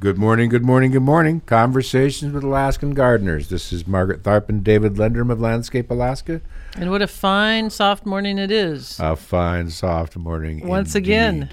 Good 0.00 0.16
morning, 0.16 0.48
good 0.48 0.64
morning, 0.64 0.92
good 0.92 1.02
morning. 1.02 1.42
Conversations 1.42 2.32
with 2.32 2.42
Alaskan 2.42 2.94
Gardeners. 2.94 3.50
This 3.50 3.70
is 3.70 3.86
Margaret 3.86 4.22
Tharp 4.22 4.48
and 4.48 4.64
David 4.64 4.94
Lendrum 4.94 5.30
of 5.30 5.42
Landscape 5.42 5.90
Alaska. 5.90 6.40
And 6.74 6.90
what 6.90 7.02
a 7.02 7.06
fine, 7.06 7.68
soft 7.68 8.06
morning 8.06 8.38
it 8.38 8.50
is. 8.50 8.98
A 8.98 9.14
fine, 9.14 9.68
soft 9.68 10.16
morning. 10.16 10.66
Once 10.66 10.94
again. 10.94 11.50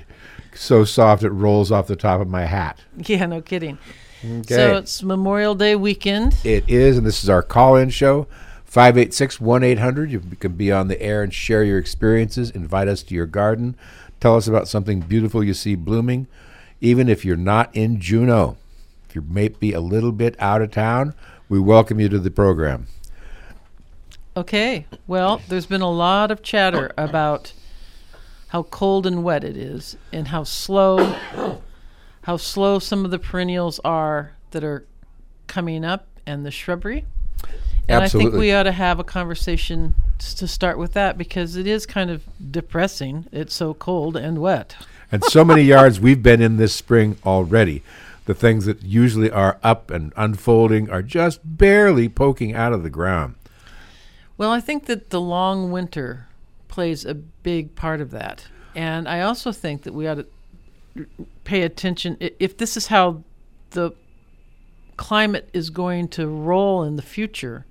So 0.56 0.86
soft 0.86 1.24
it 1.24 1.32
rolls 1.32 1.74
off 1.74 1.88
the 1.88 1.98
top 1.98 2.22
of 2.22 2.30
my 2.30 2.46
hat. 2.46 2.80
yeah, 2.98 3.26
no 3.26 3.42
kidding. 3.42 3.78
Okay. 4.28 4.56
So 4.56 4.76
it's 4.76 5.04
Memorial 5.04 5.56
Day 5.56 5.76
weekend. 5.76 6.36
It 6.44 6.68
is, 6.68 6.98
and 6.98 7.08
this 7.08 7.24
is 7.24 7.30
our 7.30 7.42
call 7.42 7.78
in 7.78 7.90
show. 7.90 8.28
586 8.66 9.40
1 9.40 9.64
800. 9.64 10.12
You 10.12 10.20
can 10.40 10.54
be 10.54 10.70
on 10.70 10.90
the 10.90 11.02
air 11.02 11.24
and 11.24 11.34
share 11.34 11.64
your 11.64 11.78
experiences. 11.78 12.52
Invite 12.52 12.90
us 12.90 13.04
to 13.04 13.16
your 13.16 13.26
garden. 13.26 13.78
Tell 14.20 14.36
us 14.36 14.48
about 14.48 14.68
something 14.68 15.00
beautiful 15.00 15.44
you 15.44 15.54
see 15.54 15.76
blooming, 15.76 16.28
even 16.82 17.08
if 17.08 17.24
you're 17.24 17.38
not 17.38 17.74
in 17.74 18.02
Juneau. 18.02 18.58
If 19.08 19.16
you 19.16 19.22
may 19.22 19.48
be 19.48 19.72
a 19.72 19.80
little 19.80 20.12
bit 20.12 20.36
out 20.40 20.62
of 20.62 20.72
town, 20.72 21.14
we 21.48 21.60
welcome 21.60 22.00
you 22.00 22.10
to 22.10 22.20
the 22.20 22.32
program. 22.32 22.88
Okay. 24.36 24.86
Well, 25.08 25.42
there's 25.48 25.66
been 25.66 25.82
a 25.82 25.90
lot 25.90 26.32
of 26.32 26.44
chatter 26.44 26.92
about 26.98 27.54
how 28.50 28.64
cold 28.64 29.08
and 29.08 29.24
wet 29.24 29.46
it 29.46 29.56
is 29.56 29.96
and 30.12 30.28
how 30.28 30.44
slow 30.44 31.16
how 32.28 32.36
slow 32.36 32.78
some 32.78 33.06
of 33.06 33.12
the 33.12 33.18
perennials 33.18 33.80
are 33.86 34.34
that 34.52 34.62
are 34.62 34.86
coming 35.48 35.86
up 35.86 36.06
and 36.26 36.46
the 36.46 36.52
shrubbery. 36.52 37.06
And 37.88 38.04
I 38.04 38.10
think 38.10 38.34
we 38.34 38.52
ought 38.52 38.64
to 38.64 38.74
have 38.74 39.00
a 39.00 39.04
conversation 39.06 39.94
to 40.20 40.46
start 40.46 40.78
with 40.78 40.92
that 40.92 41.18
because 41.18 41.56
it 41.56 41.66
is 41.66 41.86
kind 41.86 42.10
of 42.10 42.26
depressing. 42.52 43.28
It's 43.32 43.56
so 43.56 43.74
cold 43.74 44.18
and 44.18 44.40
wet. 44.40 44.76
And 45.10 45.24
so 45.24 45.46
many 45.46 45.62
yards 45.76 46.02
we've 46.02 46.22
been 46.22 46.42
in 46.42 46.58
this 46.58 46.76
spring 46.76 47.18
already. 47.26 47.82
The 48.26 48.34
things 48.34 48.66
that 48.66 48.84
usually 48.84 49.32
are 49.32 49.58
up 49.64 49.90
and 49.90 50.12
unfolding 50.18 50.90
are 50.90 51.02
just 51.02 51.40
barely 51.46 52.10
poking 52.10 52.54
out 52.54 52.74
of 52.74 52.84
the 52.84 52.90
ground. 52.90 53.36
Well, 54.38 54.52
I 54.52 54.60
think 54.60 54.88
that 54.88 55.12
the 55.12 55.22
long 55.22 55.72
winter 55.72 56.28
plays 56.68 57.06
a 57.06 57.14
big 57.14 57.76
part 57.76 58.02
of 58.02 58.12
that. 58.12 58.48
And 58.76 59.08
I 59.08 59.22
also 59.22 59.54
think 59.54 59.84
that 59.84 59.94
we 59.94 60.08
ought 60.08 60.16
to 60.16 60.28
pay 61.44 61.62
attention 61.64 62.18
if 62.20 62.58
this 62.58 62.78
is 62.78 62.88
how 62.88 63.24
the 63.72 63.92
climate 64.96 65.50
is 65.54 65.70
going 65.70 66.08
to 66.10 66.28
roll 66.28 66.84
in 66.84 66.96
the 66.96 67.02
future. 67.02 67.66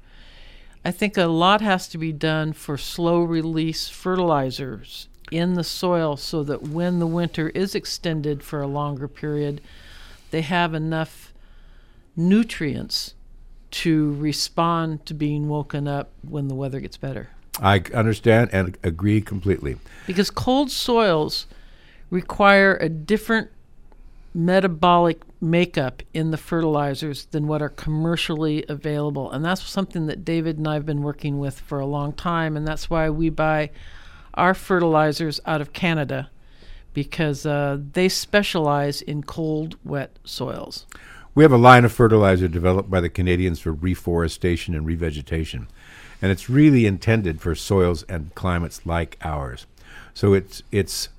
I 0.84 0.92
think 0.92 1.16
a 1.16 1.26
lot 1.26 1.60
has 1.60 1.88
to 1.88 1.98
be 1.98 2.12
done 2.12 2.52
for 2.52 2.78
slow 2.78 3.22
release 3.22 3.88
fertilizers 3.88 5.08
in 5.32 5.54
the 5.54 5.64
soil 5.64 6.16
so 6.16 6.44
that 6.44 6.62
when 6.62 7.00
the 7.00 7.06
winter 7.06 7.48
is 7.50 7.74
extended 7.74 8.42
for 8.42 8.62
a 8.62 8.68
longer 8.68 9.08
period, 9.08 9.60
they 10.30 10.42
have 10.42 10.74
enough 10.74 11.32
nutrients 12.14 13.14
to 13.70 14.14
respond 14.14 15.04
to 15.06 15.14
being 15.14 15.48
woken 15.48 15.88
up 15.88 16.10
when 16.22 16.48
the 16.48 16.54
weather 16.54 16.80
gets 16.80 16.96
better. 16.96 17.30
I 17.60 17.82
understand 17.92 18.50
and 18.52 18.78
agree 18.82 19.20
completely. 19.20 19.76
Because 20.06 20.30
cold 20.30 20.70
soils 20.70 21.46
require 22.16 22.76
a 22.76 22.88
different 22.88 23.50
metabolic 24.34 25.20
makeup 25.38 26.02
in 26.14 26.30
the 26.30 26.38
fertilizers 26.38 27.26
than 27.26 27.46
what 27.46 27.60
are 27.60 27.68
commercially 27.68 28.64
available. 28.70 29.30
And 29.30 29.44
that's 29.44 29.62
something 29.62 30.06
that 30.06 30.24
David 30.24 30.56
and 30.56 30.66
I 30.66 30.74
have 30.74 30.86
been 30.86 31.02
working 31.02 31.38
with 31.38 31.60
for 31.60 31.78
a 31.78 31.84
long 31.84 32.14
time. 32.14 32.56
And 32.56 32.66
that's 32.66 32.88
why 32.88 33.10
we 33.10 33.28
buy 33.28 33.70
our 34.32 34.54
fertilizers 34.54 35.40
out 35.44 35.60
of 35.60 35.74
Canada 35.74 36.30
because 36.94 37.44
uh, 37.44 37.78
they 37.92 38.08
specialize 38.08 39.02
in 39.02 39.22
cold, 39.22 39.76
wet 39.84 40.18
soils. 40.24 40.86
We 41.34 41.44
have 41.44 41.52
a 41.52 41.58
line 41.58 41.84
of 41.84 41.92
fertilizer 41.92 42.48
developed 42.48 42.90
by 42.90 43.02
the 43.02 43.10
Canadians 43.10 43.60
for 43.60 43.72
reforestation 43.72 44.74
and 44.74 44.86
revegetation, 44.86 45.66
and 46.22 46.32
it's 46.32 46.48
really 46.48 46.86
intended 46.86 47.42
for 47.42 47.54
soils 47.54 48.04
and 48.04 48.34
climates 48.34 48.86
like 48.86 49.18
ours. 49.20 49.66
So 50.14 50.32
its 50.32 50.62
its 50.72 51.10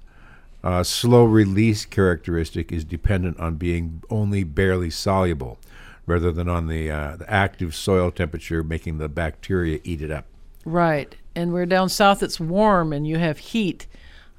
uh, 0.63 0.83
slow 0.83 1.23
release 1.23 1.85
characteristic 1.85 2.71
is 2.71 2.83
dependent 2.83 3.39
on 3.39 3.55
being 3.55 4.03
only 4.09 4.43
barely 4.43 4.89
soluble, 4.89 5.59
rather 6.05 6.31
than 6.31 6.49
on 6.49 6.67
the, 6.67 6.89
uh, 6.89 7.15
the 7.17 7.29
active 7.31 7.75
soil 7.75 8.11
temperature 8.11 8.63
making 8.63 8.97
the 8.97 9.09
bacteria 9.09 9.79
eat 9.83 10.01
it 10.01 10.11
up. 10.11 10.25
Right. 10.65 11.15
And 11.35 11.53
we're 11.53 11.65
down 11.65 11.89
south, 11.89 12.23
it's 12.23 12.39
warm 12.39 12.91
and 12.91 13.07
you 13.07 13.17
have 13.17 13.37
heat 13.37 13.87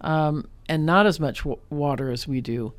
um, 0.00 0.48
and 0.68 0.84
not 0.84 1.06
as 1.06 1.18
much 1.18 1.38
w- 1.38 1.58
water 1.70 2.10
as 2.10 2.28
we 2.28 2.40
do. 2.40 2.72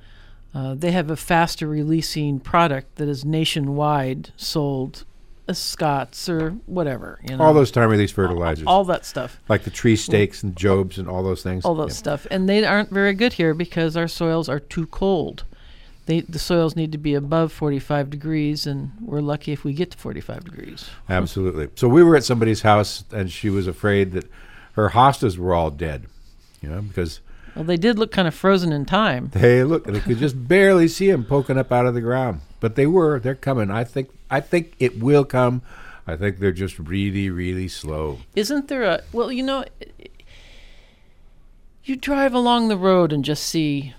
Uh, 0.54 0.74
they 0.76 0.92
have 0.92 1.10
a 1.10 1.16
faster 1.16 1.68
releasing 1.68 2.40
product 2.40 2.96
that 2.96 3.08
is 3.08 3.24
nationwide 3.24 4.32
sold 4.36 5.06
as 5.50 5.58
Scotts 5.58 6.30
or 6.30 6.52
whatever. 6.68 7.20
You 7.28 7.36
know, 7.36 7.44
All 7.44 7.54
those 7.54 7.72
time 7.72 7.90
release 7.90 8.12
fertilizers, 8.12 8.66
all 8.68 8.86
that 8.86 9.04
stuff. 9.06 9.40
like 9.50 9.64
the 9.64 9.70
tree 9.72 9.96
stakes 9.96 10.44
and 10.44 10.56
Jobe's 10.56 10.98
and 11.00 11.10
all 11.10 11.24
those 11.24 11.42
things. 11.44 11.66
All 11.66 11.76
that 11.76 11.88
Yeah. 11.90 11.94
stuff. 11.94 12.28
And 12.32 12.48
they 12.48 12.64
aren't 12.66 12.92
very 12.92 13.14
good 13.14 13.34
here 13.34 13.54
because 13.54 13.98
our 13.98 14.08
soils 14.08 14.48
are 14.48 14.60
too 14.60 14.86
cold. 14.88 15.44
They, 16.06 16.22
the 16.22 16.40
soils 16.40 16.76
need 16.76 16.92
to 16.92 16.98
be 16.98 17.14
above 17.14 17.52
45 17.52 18.10
degrees, 18.10 18.66
and 18.66 18.92
we're 19.02 19.22
lucky 19.22 19.52
if 19.52 19.64
we 19.64 19.74
get 19.74 19.92
to 19.92 19.98
45 19.98 20.44
degrees. 20.44 20.90
Absolutely. 21.08 21.70
So 21.76 21.88
we 21.88 22.04
were 22.04 22.16
at 22.16 22.24
somebody's 22.24 22.62
house, 22.62 23.04
and 23.12 23.32
she 23.32 23.50
was 23.50 23.68
afraid 23.68 24.12
that 24.14 24.26
her 24.74 24.90
hostas 24.90 25.38
were 25.38 25.54
all 25.54 25.70
dead. 25.72 26.06
You 26.62 26.70
know, 26.70 26.82
because 26.82 27.20
Well, 27.56 27.66
they 27.66 27.78
did 27.78 28.00
look 28.00 28.12
kind 28.12 28.28
of 28.28 28.36
frozen 28.36 28.72
in 28.72 28.86
time. 28.86 29.30
they 29.34 29.64
look, 29.64 29.86
they 29.86 30.00
could 30.00 30.18
just 30.18 30.48
barely 30.48 30.88
see 30.88 31.10
them 31.10 31.26
poking 31.26 31.58
up 31.58 31.72
out 31.72 31.86
of 31.86 31.94
the 31.94 32.02
ground. 32.02 32.42
But 32.60 32.76
they 32.76 32.86
were. 32.88 33.20
They're 33.20 33.36
coming. 33.36 33.72
I 33.72 33.84
think. 33.84 34.10
I 34.30 34.42
think 34.42 34.76
it 34.80 35.00
will 35.00 35.26
come. 35.26 35.62
I 36.06 36.16
think 36.16 36.40
they're 36.40 36.52
just 36.52 36.78
really, 36.80 37.30
really 37.30 37.68
slow. 37.68 38.20
Isn't 38.36 38.68
there 38.68 38.84
a 38.84 39.02
well, 39.14 39.32
you 39.32 39.44
know, 39.44 39.64
you 41.84 41.96
drive 41.96 42.34
along 42.34 42.68
the 42.68 42.78
road 42.78 43.14
and 43.14 43.24
just 43.24 43.44
see 43.44 43.94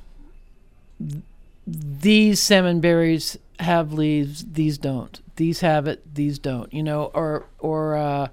th- 0.99 1.22
these 1.66 2.41
salmon 2.43 2.81
berries 2.81 3.39
have 3.60 3.93
leaves, 3.93 4.44
these 4.44 4.78
don't. 4.78 5.21
These 5.37 5.60
have 5.60 5.87
it, 5.87 6.15
these 6.15 6.39
don't. 6.39 6.72
You 6.72 6.83
know, 6.83 7.10
or 7.15 7.47
or 7.59 7.97
uh, 7.97 8.28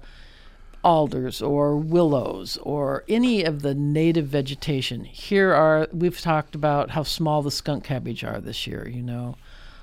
alders 0.84 1.42
or 1.42 1.76
willows 1.76 2.56
or 2.62 3.04
any 3.08 3.42
of 3.44 3.62
the 3.62 3.74
native 3.74 4.26
vegetation. 4.26 5.04
Here 5.04 5.52
are 5.52 5.88
we've 5.92 6.20
talked 6.20 6.54
about 6.54 6.90
how 6.90 7.02
small 7.02 7.42
the 7.42 7.50
skunk 7.50 7.84
cabbage 7.84 8.24
are 8.24 8.40
this 8.40 8.66
year. 8.66 8.88
You 8.88 9.02
know. 9.02 9.36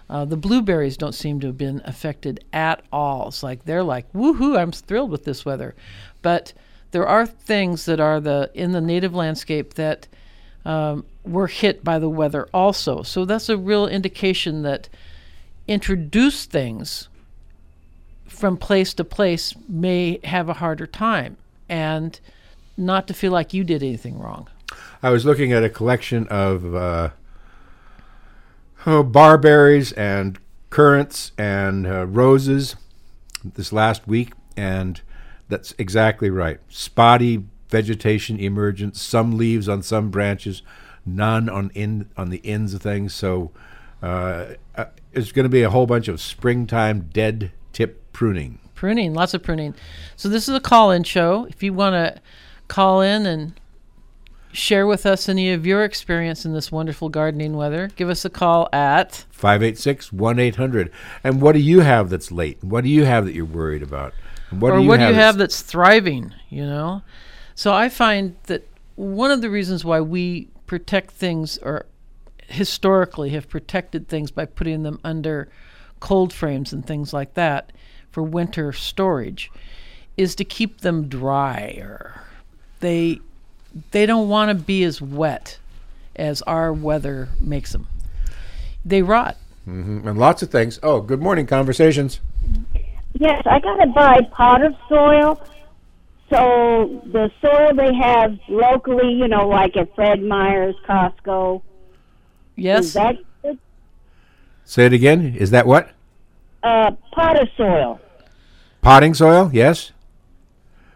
Uh, 0.07 0.23
the 0.23 0.37
blueberries 0.37 0.97
don't 0.97 1.15
seem 1.15 1.39
to 1.39 1.47
have 1.47 1.57
been 1.57 1.81
affected 1.83 2.43
at 2.53 2.83
all. 2.91 3.29
It's 3.29 3.41
like 3.41 3.65
they're 3.65 3.81
like, 3.81 4.11
woohoo! 4.13 4.55
I'm 4.55 4.71
thrilled 4.71 5.09
with 5.09 5.23
this 5.23 5.43
weather, 5.45 5.73
but 6.21 6.53
there 6.91 7.07
are 7.07 7.25
things 7.25 7.85
that 7.85 7.99
are 7.99 8.19
the 8.19 8.51
in 8.53 8.71
the 8.71 8.81
native 8.81 9.15
landscape 9.15 9.73
that 9.73 10.07
um, 10.63 11.05
were 11.23 11.47
hit 11.47 11.83
by 11.83 11.99
the 11.99 12.09
weather 12.09 12.47
also. 12.53 13.03
So 13.03 13.25
that's 13.25 13.49
a 13.49 13.57
real 13.57 13.87
indication 13.87 14.61
that 14.61 14.89
introduced 15.67 16.51
things 16.51 17.09
from 18.35 18.57
place 18.57 18.93
to 18.95 19.03
place 19.03 19.53
may 19.67 20.19
have 20.23 20.49
a 20.49 20.53
harder 20.53 20.87
time, 20.87 21.37
and 21.69 22.19
not 22.77 23.07
to 23.07 23.13
feel 23.13 23.31
like 23.31 23.53
you 23.53 23.63
did 23.63 23.81
anything 23.81 24.19
wrong. 24.19 24.47
I 25.01 25.09
was 25.09 25.25
looking 25.25 25.53
at 25.53 25.63
a 25.63 25.69
collection 25.69 26.27
of 26.27 26.75
uh, 26.75 27.09
oh, 28.85 29.03
barberries 29.03 29.91
and 29.93 30.37
currants 30.69 31.31
and 31.37 31.87
uh, 31.87 32.05
roses 32.05 32.75
this 33.43 33.71
last 33.71 34.07
week, 34.07 34.33
and 34.57 35.01
that's 35.47 35.73
exactly 35.77 36.29
right. 36.29 36.59
Spotty 36.67 37.45
vegetation 37.69 38.39
emergence, 38.39 39.01
some 39.01 39.37
leaves 39.37 39.69
on 39.69 39.83
some 39.83 40.09
branches, 40.09 40.61
none 41.05 41.49
on 41.49 41.71
in 41.73 42.09
on 42.17 42.29
the 42.29 42.41
ends 42.43 42.73
of 42.73 42.81
things. 42.81 43.13
So 43.13 43.51
uh, 44.01 44.55
uh, 44.75 44.85
it's 45.13 45.31
going 45.31 45.43
to 45.45 45.49
be 45.49 45.63
a 45.63 45.69
whole 45.69 45.85
bunch 45.85 46.07
of 46.07 46.19
springtime 46.19 47.09
dead 47.13 47.51
tip 47.73 48.01
pruning. 48.15 48.57
Pruning, 48.75 49.13
lots 49.13 49.33
of 49.33 49.43
pruning. 49.43 49.75
So 50.15 50.29
this 50.29 50.47
is 50.47 50.55
a 50.55 50.61
call-in 50.61 51.03
show. 51.03 51.45
If 51.49 51.61
you 51.61 51.73
want 51.73 51.95
to 51.95 52.21
call 52.69 53.01
in 53.01 53.25
and 53.25 53.59
share 54.53 54.87
with 54.87 55.05
us 55.05 55.27
any 55.27 55.51
of 55.51 55.65
your 55.65 55.83
experience 55.83 56.45
in 56.45 56.53
this 56.53 56.71
wonderful 56.71 57.09
gardening 57.09 57.57
weather, 57.57 57.91
give 57.97 58.09
us 58.09 58.23
a 58.23 58.29
call 58.29 58.69
at 58.71 59.25
586 59.31 60.13
1 60.13 60.39
800. 60.39 60.91
And 61.25 61.41
what 61.41 61.51
do 61.51 61.59
you 61.59 61.81
have 61.81 62.09
that's 62.09 62.31
late? 62.31 62.63
What 62.63 62.85
do 62.85 62.89
you 62.89 63.03
have 63.03 63.25
that 63.25 63.35
you're 63.35 63.43
worried 63.43 63.83
about? 63.83 64.13
And 64.49 64.61
What 64.61 64.71
or 64.71 64.77
do 64.77 64.83
you 64.83 64.87
what 64.87 64.99
do 65.01 65.07
you 65.07 65.13
have 65.13 65.37
that's 65.37 65.61
thriving, 65.61 66.33
you 66.49 66.65
know? 66.65 67.01
So 67.53 67.73
I 67.73 67.89
find 67.89 68.37
that 68.43 68.65
one 68.95 69.29
of 69.29 69.41
the 69.41 69.49
reasons 69.49 69.83
why 69.83 69.99
we 69.99 70.47
protect 70.67 71.11
things 71.11 71.57
or 71.57 71.85
historically 72.47 73.31
have 73.31 73.49
protected 73.49 74.07
things 74.07 74.31
by 74.31 74.45
putting 74.45 74.83
them 74.83 75.01
under 75.03 75.49
cold 75.99 76.31
frames 76.31 76.71
and 76.71 76.85
things 76.85 77.11
like 77.11 77.33
that 77.33 77.73
for 78.15 78.23
winter 78.23 78.71
storage 78.71 79.51
is 80.15 80.35
to 80.35 80.45
keep 80.45 80.79
them 80.79 81.09
drier. 81.09 82.21
They 82.79 83.19
they 83.91 84.05
don't 84.05 84.29
want 84.29 84.57
to 84.57 84.63
be 84.63 84.85
as 84.85 85.01
wet 85.01 85.59
as 86.15 86.41
our 86.43 86.71
weather 86.71 87.27
makes 87.41 87.73
them. 87.73 87.89
They 88.85 89.01
rot. 89.01 89.35
Mm-hmm. 89.67 90.07
And 90.07 90.17
lots 90.17 90.41
of 90.41 90.49
things. 90.49 90.79
Oh, 90.81 91.01
good 91.01 91.21
morning, 91.21 91.45
conversations. 91.45 92.21
Yes, 93.15 93.41
I 93.45 93.59
gotta 93.59 93.87
buy 93.87 94.21
pot 94.31 94.63
of 94.63 94.73
soil. 94.87 95.45
So 96.29 97.01
the 97.11 97.29
soil 97.41 97.75
they 97.75 97.93
have 97.95 98.39
locally, 98.47 99.11
you 99.11 99.27
know, 99.27 99.45
like 99.49 99.75
at 99.75 99.93
Fred 99.93 100.23
Meyer's, 100.23 100.75
Costco, 100.87 101.57
is 101.57 101.61
Yes. 102.55 102.93
that 102.93 103.17
good? 103.41 103.59
Say 104.63 104.85
it 104.85 104.93
again. 104.93 105.35
Is 105.37 105.51
that 105.51 105.67
what? 105.67 105.89
Uh, 106.63 106.91
pot 107.11 107.41
of 107.41 107.49
soil. 107.57 107.99
Potting 108.85 109.15
soil? 109.15 109.49
Yes. 109.51 109.91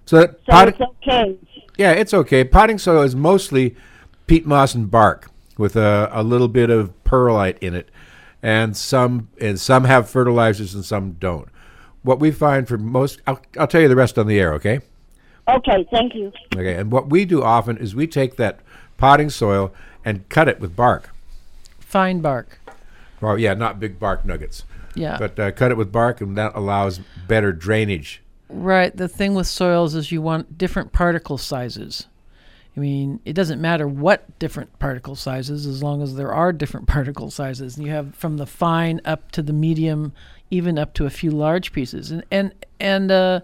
So, 0.06 0.20
that 0.20 0.40
So 0.46 0.52
potting, 0.52 0.76
it's 0.76 0.82
okay. 1.08 1.38
yeah, 1.76 1.92
it's 1.92 2.14
okay. 2.14 2.44
Potting 2.44 2.78
soil 2.78 3.02
is 3.02 3.16
mostly 3.16 3.76
peat 4.28 4.46
moss 4.46 4.76
and 4.76 4.92
bark 4.92 5.32
with 5.58 5.76
a, 5.76 6.08
a 6.12 6.22
little 6.22 6.48
bit 6.48 6.70
of 6.70 6.94
perlite 7.04 7.58
in 7.62 7.74
it, 7.74 7.90
and 8.44 8.78
some 8.78 9.30
and 9.42 9.60
some 9.60 9.86
have 9.86 10.08
fertilizers 10.08 10.76
and 10.76 10.86
some 10.86 11.14
don't. 11.14 11.48
What 12.04 12.20
we 12.20 12.30
find 12.30 12.68
for 12.68 12.78
most, 12.78 13.24
I'll, 13.26 13.42
I'll 13.60 13.66
tell 13.66 13.82
you 13.82 13.88
the 13.88 13.96
rest 13.96 14.20
on 14.20 14.28
the 14.28 14.40
air. 14.40 14.54
Okay. 14.54 14.82
Okay, 15.48 15.84
thank 15.90 16.14
you. 16.14 16.32
Okay. 16.56 16.76
And 16.76 16.92
what 16.92 17.10
we 17.10 17.26
do 17.26 17.42
often 17.42 17.76
is 17.78 17.96
we 17.96 18.06
take 18.06 18.36
that 18.36 18.60
potting 18.98 19.32
soil 19.32 19.74
and 20.06 20.30
cut 20.30 20.48
it 20.48 20.60
with 20.60 20.76
bark. 20.76 21.10
Fine 21.80 22.22
bark. 22.22 22.60
Well, 23.20 23.40
yeah, 23.40 23.56
not 23.56 23.80
big 23.80 23.98
bark 24.00 24.26
nuggets, 24.26 24.64
Yeah. 24.94 25.18
but 25.18 25.40
uh, 25.40 25.50
cut 25.52 25.72
it 25.72 25.78
with 25.78 25.92
bark, 25.92 26.22
and 26.22 26.38
that 26.38 26.52
allows 26.56 27.00
better 27.30 27.54
drainage. 27.54 28.22
Right. 28.50 28.96
The 28.96 29.08
thing 29.08 29.36
with 29.36 29.48
soils 29.48 29.96
is 29.96 30.12
you 30.12 30.22
want 30.22 30.58
different 30.58 30.92
particle 30.92 31.38
sizes. 31.38 32.08
I 32.76 32.80
mean, 32.80 33.20
it 33.26 33.34
doesn't 33.34 33.62
matter 33.62 33.88
what 33.88 34.40
different 34.40 34.78
particle 34.80 35.16
sizes 35.16 35.66
as 35.66 35.84
long 35.84 36.02
as 36.02 36.16
there 36.16 36.34
are 36.34 36.52
different 36.52 36.88
particle 36.96 37.32
sizes. 37.32 37.78
And 37.78 37.86
you 37.86 37.94
have 37.94 38.16
from 38.16 38.38
the 38.38 38.46
fine 38.46 39.00
up 39.06 39.32
to 39.32 39.42
the 39.42 39.54
medium, 39.54 40.14
even 40.50 40.78
up 40.78 40.94
to 40.96 41.06
a 41.06 41.10
few 41.10 41.32
large 41.32 41.72
pieces. 41.72 42.12
And 42.12 42.24
and 42.32 42.54
and 42.80 43.12
uh, 43.12 43.42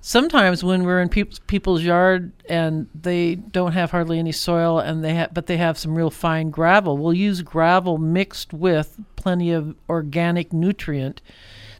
sometimes 0.00 0.64
when 0.64 0.84
we're 0.84 1.02
in 1.02 1.10
peop- 1.10 1.46
people's 1.46 1.82
yard 1.82 2.32
and 2.48 2.88
they 2.94 3.34
don't 3.34 3.72
have 3.72 3.90
hardly 3.90 4.18
any 4.18 4.32
soil 4.32 4.78
and 4.78 5.04
they 5.04 5.14
have 5.14 5.34
but 5.34 5.46
they 5.46 5.58
have 5.58 5.76
some 5.78 5.94
real 5.94 6.10
fine 6.10 6.50
gravel, 6.50 6.96
we'll 6.96 7.12
use 7.12 7.42
gravel 7.42 7.98
mixed 7.98 8.54
with 8.54 8.98
plenty 9.16 9.52
of 9.52 9.76
organic 9.88 10.52
nutrient 10.52 11.20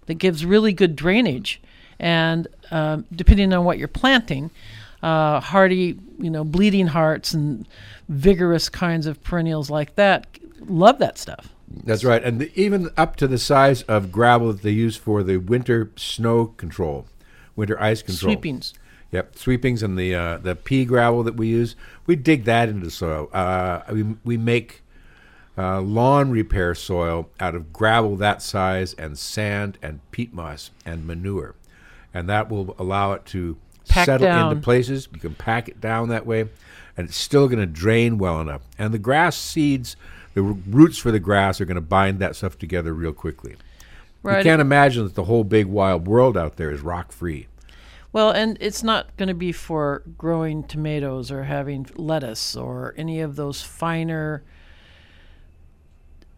that 0.07 0.15
gives 0.15 0.45
really 0.45 0.73
good 0.73 0.97
drainage. 0.97 1.61
And 1.99 2.49
um, 2.71 3.05
depending 3.13 3.53
on 3.53 3.65
what 3.65 3.79
you're 3.79 3.89
planting, 3.89 4.51
uh, 5.03 5.41
hardy, 5.41 5.99
you 6.19 6.31
know, 6.31 6.45
bleeding 6.45 6.89
hearts 6.89 7.35
and 7.35 7.67
vigorous 8.09 8.69
kinds 8.69 9.07
of 9.07 9.23
perennials 9.23 9.71
like 9.71 9.95
that 9.97 10.27
love 10.67 10.99
that 10.99 11.19
stuff. 11.19 11.53
That's 11.85 12.05
right, 12.05 12.23
and 12.23 12.41
the, 12.41 12.61
even 12.61 12.91
up 12.97 13.17
to 13.17 13.29
the 13.29 13.39
size 13.39 13.83
of 13.83 14.11
gravel 14.11 14.53
that 14.53 14.63
they 14.63 14.73
use 14.73 14.97
for 14.97 15.23
the 15.23 15.37
winter 15.37 15.91
snow 15.97 16.47
control, 16.47 17.07
winter 17.55 17.81
ice 17.81 18.03
control. 18.03 18.33
Sweepings. 18.33 18.75
Yep, 19.13 19.37
sweepings 19.37 19.83
and 19.83 19.99
the 19.99 20.15
uh, 20.15 20.39
the 20.39 20.57
pea 20.57 20.85
gravel 20.85 21.23
that 21.23 21.37
we 21.37 21.49
use, 21.49 21.77
we 22.07 22.17
dig 22.17 22.45
that 22.45 22.69
into 22.69 22.85
the 22.85 22.91
soil. 22.91 23.29
Uh, 23.33 23.83
we 23.93 24.03
we 24.25 24.37
make 24.37 24.83
uh, 25.59 25.81
lawn 25.81 26.31
repair 26.31 26.75
soil 26.75 27.29
out 27.39 27.55
of 27.55 27.73
gravel 27.73 28.17
that 28.17 28.43
size 28.43 28.95
and 28.95 29.19
sand 29.19 29.79
and 29.83 30.01
peat 30.11 30.33
moss 30.33 30.71
and 30.87 31.07
manure, 31.07 31.55
and 32.15 32.29
that 32.29 32.49
will 32.49 32.75
allow 32.79 33.13
it 33.13 33.27
to 33.27 33.57
Pack 33.89 34.07
settle 34.07 34.27
down. 34.27 34.53
into 34.53 34.63
places. 34.63 35.09
You 35.13 35.21
can 35.21 35.35
pack 35.35 35.69
it 35.69 35.81
down 35.81 36.09
that 36.09 36.27
way, 36.27 36.43
and 36.97 37.09
it's 37.09 37.17
still 37.17 37.49
going 37.49 37.59
to 37.59 37.67
drain 37.67 38.19
well 38.19 38.41
enough. 38.41 38.63
And 38.79 38.95
the 38.95 38.99
grass 38.99 39.37
seeds, 39.37 39.97
the 40.35 40.43
r- 40.43 40.57
roots 40.69 40.99
for 40.99 41.11
the 41.11 41.21
grass 41.21 41.61
are 41.61 41.65
going 41.65 41.75
to 41.75 41.81
bind 41.81 42.19
that 42.21 42.37
stuff 42.37 42.57
together 42.59 42.95
real 42.95 43.13
quickly. 43.13 43.57
You 44.25 44.43
can't 44.43 44.61
imagine 44.61 45.05
that 45.05 45.15
the 45.15 45.25
whole 45.25 45.45
big 45.45 45.67
wild 45.67 46.07
world 46.07 46.37
out 46.37 46.57
there 46.57 46.71
is 46.71 46.83
rock 46.83 47.11
free. 47.11 47.49
Well, 48.13 48.31
and 48.31 48.57
it's 48.61 48.83
not 48.83 49.17
going 49.17 49.29
to 49.29 49.35
be 49.35 49.53
for 49.53 50.03
growing 50.19 50.65
tomatoes 50.65 51.31
or 51.31 51.45
having 51.45 51.87
lettuce 51.97 52.57
or 52.57 52.93
any 52.97 53.21
of 53.21 53.37
those 53.37 53.63
finer 53.63 54.43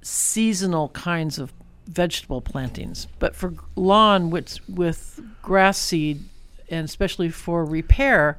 seasonal 0.03 0.89
kinds 0.91 1.39
of 1.39 1.53
vegetable 1.87 2.41
plantings. 2.41 3.07
But 3.19 3.35
for 3.35 3.55
lawn 3.77 4.31
with 4.31 4.59
with 4.69 5.21
grass 5.43 5.79
seed 5.79 6.25
and 6.69 6.85
especially 6.85 7.29
for 7.29 7.65
repair, 7.65 8.39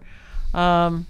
um, 0.53 1.07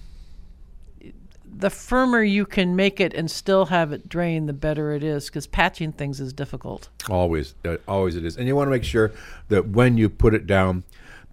the 1.56 1.70
firmer 1.70 2.24
you 2.24 2.46
can 2.46 2.76
make 2.76 3.00
it 3.00 3.14
and 3.14 3.30
still 3.30 3.66
have 3.66 3.92
it 3.92 4.10
drain, 4.10 4.46
the 4.46 4.54
better 4.54 4.92
it 4.92 5.04
is 5.04 5.28
because 5.28 5.48
patching 5.48 5.92
things 5.92 6.20
is 6.20 6.34
difficult. 6.34 6.90
Always, 7.10 7.56
uh, 7.66 7.78
always 7.88 8.16
it 8.16 8.26
is, 8.26 8.38
and 8.38 8.48
you 8.48 8.56
want 8.56 8.68
to 8.68 8.72
make 8.72 8.84
sure 8.84 9.12
that 9.50 9.70
when 9.70 9.98
you 9.98 10.10
put 10.10 10.34
it 10.34 10.48
down, 10.48 10.84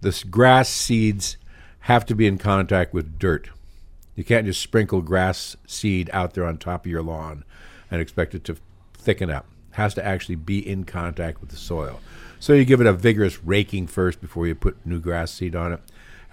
this 0.01 0.23
grass 0.23 0.69
seeds 0.69 1.37
have 1.81 2.05
to 2.05 2.15
be 2.15 2.27
in 2.27 2.37
contact 2.37 2.93
with 2.93 3.17
dirt. 3.17 3.49
You 4.15 4.23
can't 4.23 4.45
just 4.45 4.61
sprinkle 4.61 5.01
grass 5.01 5.55
seed 5.65 6.09
out 6.13 6.33
there 6.33 6.45
on 6.45 6.57
top 6.57 6.85
of 6.85 6.91
your 6.91 7.01
lawn 7.01 7.43
and 7.89 8.01
expect 8.01 8.35
it 8.35 8.43
to 8.45 8.57
thicken 9.01 9.29
up. 9.29 9.45
Has 9.71 9.93
to 9.95 10.05
actually 10.05 10.35
be 10.35 10.59
in 10.67 10.83
contact 10.83 11.41
with 11.41 11.49
the 11.49 11.55
soil. 11.55 11.99
So 12.39 12.53
you 12.53 12.65
give 12.65 12.81
it 12.81 12.87
a 12.87 12.93
vigorous 12.93 13.43
raking 13.43 13.87
first 13.87 14.19
before 14.19 14.47
you 14.47 14.55
put 14.55 14.85
new 14.85 14.99
grass 14.99 15.31
seed 15.31 15.55
on 15.55 15.73
it. 15.73 15.79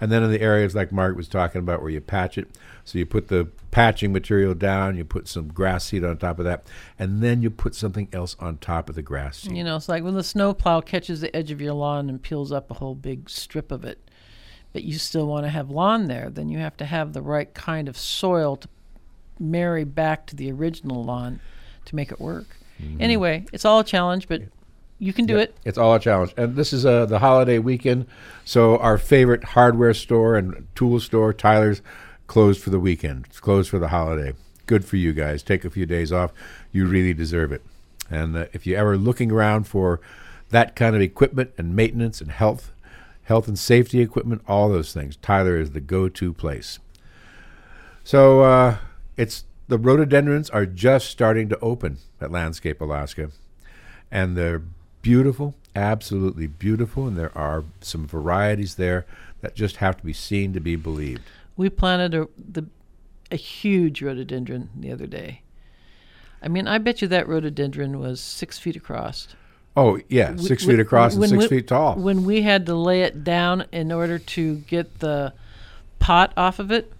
And 0.01 0.11
then 0.11 0.23
in 0.23 0.31
the 0.31 0.41
areas 0.41 0.75
like 0.75 0.91
Mark 0.91 1.15
was 1.15 1.27
talking 1.27 1.59
about 1.59 1.81
where 1.81 1.91
you 1.91 1.99
patch 2.01 2.37
it, 2.37 2.47
so 2.85 2.97
you 2.97 3.05
put 3.05 3.27
the 3.27 3.49
patching 3.69 4.13
material 4.13 4.53
down, 4.53 4.95
you 4.95 5.03
put 5.03 5.27
some 5.27 5.49
grass 5.49 5.85
seed 5.85 6.03
on 6.03 6.17
top 6.17 6.39
of 6.39 6.45
that, 6.45 6.65
and 6.97 7.21
then 7.21 7.41
you 7.41 7.49
put 7.49 7.75
something 7.75 8.07
else 8.13 8.35
on 8.39 8.57
top 8.57 8.87
of 8.87 8.95
the 8.95 9.01
grass 9.01 9.39
seed. 9.39 9.57
You 9.57 9.63
know, 9.63 9.75
it's 9.75 9.89
like 9.89 10.03
when 10.03 10.15
the 10.15 10.23
snowplow 10.23 10.81
catches 10.81 11.21
the 11.21 11.35
edge 11.35 11.51
of 11.51 11.59
your 11.59 11.73
lawn 11.73 12.09
and 12.09 12.21
peels 12.21 12.51
up 12.51 12.71
a 12.71 12.75
whole 12.75 12.95
big 12.95 13.29
strip 13.29 13.71
of 13.71 13.83
it, 13.83 13.99
but 14.71 14.83
you 14.83 14.97
still 14.97 15.27
want 15.27 15.45
to 15.45 15.49
have 15.49 15.69
lawn 15.69 16.07
there, 16.07 16.29
then 16.29 16.49
you 16.49 16.59
have 16.59 16.77
to 16.77 16.85
have 16.85 17.11
the 17.11 17.21
right 17.21 17.53
kind 17.53 17.89
of 17.89 17.97
soil 17.97 18.55
to 18.55 18.69
marry 19.37 19.83
back 19.83 20.25
to 20.27 20.35
the 20.35 20.51
original 20.51 21.03
lawn 21.03 21.41
to 21.89 21.95
make 21.95 22.11
it 22.11 22.19
work. 22.19 22.45
Anyway, 22.99 23.45
it's 23.51 23.65
all 23.65 23.79
a 23.79 23.83
challenge, 23.83 24.27
but 24.29 24.41
you 24.99 25.11
can 25.11 25.25
do 25.25 25.33
Yep. 25.37 25.49
it. 25.49 25.57
It's 25.65 25.77
all 25.77 25.93
a 25.95 25.99
challenge. 25.99 26.33
And 26.37 26.55
this 26.55 26.71
is 26.71 26.85
uh, 26.85 27.05
the 27.05 27.19
holiday 27.19 27.59
weekend, 27.59 28.05
so 28.45 28.77
our 28.77 28.97
favorite 28.97 29.43
hardware 29.43 29.93
store 29.93 30.37
and 30.37 30.65
tool 30.75 30.99
store, 31.01 31.33
Tyler's, 31.33 31.81
closed 32.27 32.61
for 32.61 32.69
the 32.69 32.79
weekend. 32.79 33.25
It's 33.27 33.39
closed 33.41 33.69
for 33.69 33.79
the 33.79 33.89
holiday. 33.89 34.33
Good 34.65 34.85
for 34.85 34.95
you 34.97 35.11
guys. 35.13 35.43
Take 35.43 35.65
a 35.65 35.69
few 35.69 35.85
days 35.85 36.11
off. 36.13 36.31
You 36.71 36.85
really 36.85 37.13
deserve 37.13 37.51
it. 37.51 37.63
And 38.09 38.37
uh, 38.37 38.45
if 38.53 38.65
you're 38.65 38.79
ever 38.79 38.97
looking 38.97 39.31
around 39.31 39.65
for 39.67 39.99
that 40.51 40.75
kind 40.75 40.95
of 40.95 41.01
equipment 41.01 41.51
and 41.57 41.75
maintenance 41.75 42.21
and 42.21 42.31
health, 42.31 42.71
health 43.23 43.47
and 43.47 43.59
safety 43.59 43.99
equipment, 43.99 44.41
all 44.47 44.69
those 44.69 44.93
things, 44.93 45.17
Tyler 45.17 45.57
is 45.57 45.71
the 45.71 45.81
go-to 45.81 46.31
place. 46.33 46.79
So 48.03 48.41
uh, 48.41 48.77
it's 49.17 49.43
the 49.69 49.77
rhododendrons 49.77 50.49
are 50.49 50.65
just 50.65 51.09
starting 51.09 51.47
to 51.47 51.59
open 51.59 51.99
at 52.19 52.31
Landscape 52.31 52.81
Alaska, 52.81 53.31
and 54.11 54.35
they're 54.35 54.63
beautiful, 55.01 55.55
absolutely 55.75 56.47
beautiful. 56.47 57.07
And 57.07 57.15
there 57.15 57.35
are 57.37 57.63
some 57.79 58.05
varieties 58.07 58.75
there 58.75 59.05
that 59.41 59.55
just 59.55 59.77
have 59.77 59.95
to 59.97 60.05
be 60.05 60.11
seen 60.11 60.51
to 60.53 60.59
be 60.59 60.75
believed. 60.75 61.21
We 61.55 61.69
planted 61.69 62.13
a 62.15 62.27
the 62.37 62.65
a 63.31 63.35
huge 63.35 64.01
rhododendron 64.01 64.69
the 64.75 64.91
other 64.91 65.05
day. 65.05 65.43
I 66.41 66.47
mean, 66.47 66.67
I 66.67 66.79
bet 66.79 67.01
you 67.01 67.07
that 67.09 67.27
rhododendron 67.27 67.99
was 67.99 68.19
six 68.19 68.57
feet 68.57 68.75
across. 68.75 69.27
Oh 69.77 69.99
yeah, 70.09 70.35
six 70.35 70.63
w- 70.63 70.77
feet 70.77 70.81
across 70.81 71.15
and 71.15 71.29
six 71.29 71.43
we- 71.43 71.47
feet 71.47 71.67
tall. 71.67 71.95
When 71.95 72.25
we 72.25 72.41
had 72.41 72.65
to 72.65 72.75
lay 72.75 73.03
it 73.03 73.23
down 73.23 73.65
in 73.71 73.91
order 73.91 74.17
to 74.17 74.55
get 74.55 74.99
the 74.99 75.33
pot 75.99 76.33
off 76.35 76.57
of 76.57 76.71
it. 76.71 76.91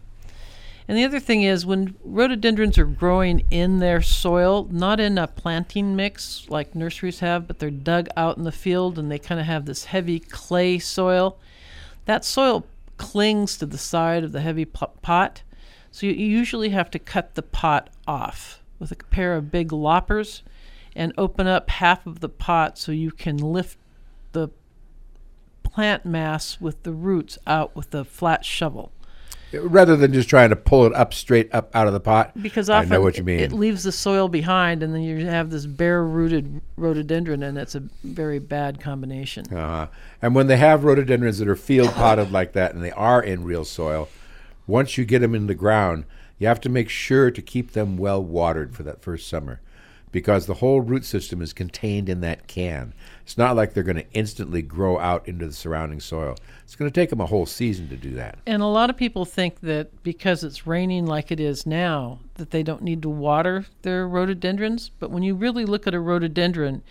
And 0.90 0.98
the 0.98 1.06
other 1.06 1.20
thing 1.20 1.44
is 1.44 1.68
when 1.68 1.94
rhododendrons 2.04 2.80
are 2.80 2.86
growing 2.86 3.46
in 3.52 3.78
their 3.78 4.02
soil, 4.02 4.68
not 4.72 5.00
in 5.00 5.20
a 5.20 5.28
planting 5.28 5.96
mix 5.96 6.48
like 6.50 6.74
nurseries 6.74 7.20
have, 7.20 7.46
but 7.46 7.60
they're 7.60 7.70
dug 7.70 8.08
out 8.18 8.38
in 8.40 8.44
the 8.44 8.52
field 8.52 8.98
and 8.98 9.12
they 9.12 9.20
kind 9.20 9.40
of 9.40 9.46
have 9.46 9.66
this 9.66 9.86
heavy 9.86 10.20
clay 10.20 10.80
soil. 10.80 11.38
That 12.06 12.26
soil 12.26 12.66
clings 12.98 13.56
to 13.60 13.68
the 13.68 13.78
side 13.78 14.24
of 14.24 14.32
the 14.32 14.42
heavy 14.42 14.66
pot. 14.66 15.44
So 15.92 16.08
you 16.08 16.14
usually 16.14 16.70
have 16.70 16.90
to 16.90 16.98
cut 16.98 17.36
the 17.36 17.44
pot 17.44 17.92
off 18.08 18.60
with 18.80 18.92
a 18.92 18.96
pair 18.96 19.36
of 19.36 19.52
big 19.52 19.72
loppers 19.72 20.42
and 20.96 21.14
open 21.20 21.46
up 21.46 21.70
half 21.70 22.08
of 22.08 22.20
the 22.20 22.30
pot 22.30 22.80
so 22.80 22.92
you 22.92 23.12
can 23.12 23.38
lift 23.38 23.78
the 24.32 24.50
plant 25.62 26.04
mass 26.04 26.60
with 26.60 26.82
the 26.82 26.94
roots 26.94 27.38
out 27.46 27.76
with 27.76 27.94
a 27.94 28.04
flat 28.04 28.44
shovel. 28.44 28.92
Rather 29.54 29.96
than 29.96 30.14
just 30.14 30.30
trying 30.30 30.50
to 30.50 30.56
pull 30.56 30.86
it 30.86 30.94
up 30.94 31.14
straight 31.14 31.54
up 31.54 31.76
out 31.76 31.88
of 31.88 31.94
the 31.94 32.00
pot. 32.00 32.32
Because 32.42 32.70
I 32.70 32.80
often 32.80 32.90
know 32.90 33.02
what 33.02 33.18
you 33.18 33.24
mean. 33.24 33.40
it 33.40 33.52
leaves 33.52 33.84
the 33.84 33.92
soil 33.92 34.28
behind, 34.28 34.84
and 34.84 34.94
then 34.94 35.02
you 35.02 35.26
have 35.26 35.50
this 35.50 35.66
bare-rooted 35.66 36.62
rhododendron, 36.78 37.44
and 37.44 37.58
it's 37.58 37.76
a 37.76 37.84
very 38.04 38.40
bad 38.40 38.80
combination. 38.80 39.46
Uh-huh. 39.52 39.88
And 40.22 40.36
when 40.36 40.48
they 40.48 40.58
have 40.58 40.84
rhododendrons 40.84 41.40
that 41.40 41.48
are 41.48 41.56
field 41.56 41.92
potted 41.92 42.32
like 42.32 42.54
that 42.54 42.74
and 42.74 42.84
they 42.84 42.92
are 42.92 43.22
in 43.22 43.44
real 43.44 43.66
soil, 43.66 44.10
once 44.68 44.98
you 44.98 45.06
get 45.06 45.20
them 45.20 45.34
in 45.34 45.48
the 45.48 45.56
ground, 45.56 46.06
you 46.38 46.48
have 46.48 46.62
to 46.62 46.70
make 46.70 46.90
sure 46.90 47.32
to 47.32 47.42
keep 47.42 47.72
them 47.72 47.98
well 47.98 48.24
watered 48.24 48.76
for 48.76 48.84
that 48.84 49.02
first 49.02 49.28
summer 49.28 49.62
because 50.12 50.46
the 50.46 50.56
whole 50.56 50.82
root 50.82 51.06
system 51.06 51.42
is 51.42 51.54
contained 51.54 52.10
in 52.10 52.22
that 52.22 52.48
can. 52.48 52.94
It's 53.22 53.38
not 53.38 53.56
like 53.56 53.74
they're 53.74 53.84
going 53.84 53.98
to 53.98 54.12
instantly 54.14 54.62
grow 54.62 54.98
out 54.98 55.28
into 55.28 55.46
the 55.46 55.54
surrounding 55.54 56.00
soil. 56.00 56.36
It's 56.64 56.76
going 56.76 56.90
to 56.90 56.94
take 56.94 57.12
them 57.12 57.22
a 57.22 57.28
whole 57.28 57.46
season 57.46 57.90
to 57.90 57.96
do 57.96 58.12
that. 58.12 58.40
And 58.46 58.62
a 58.62 58.68
lot 58.68 58.90
of 58.90 58.98
people 58.98 59.26
think 59.26 59.60
that 59.62 60.04
because 60.04 60.44
it's 60.44 60.66
raining 60.66 61.06
like 61.06 61.32
it 61.32 61.40
is 61.40 61.66
now, 61.66 62.20
that 62.36 62.52
they 62.52 62.64
don't 62.64 62.82
need 62.82 63.02
to 63.04 63.10
water 63.10 63.66
their 63.84 64.08
rhododendrons. 64.08 64.90
But 65.00 65.12
when 65.12 65.24
you 65.24 65.36
really 65.36 65.66
look 65.66 65.86
at 65.86 65.94
a 65.94 66.00
rhododendron, 66.00 66.82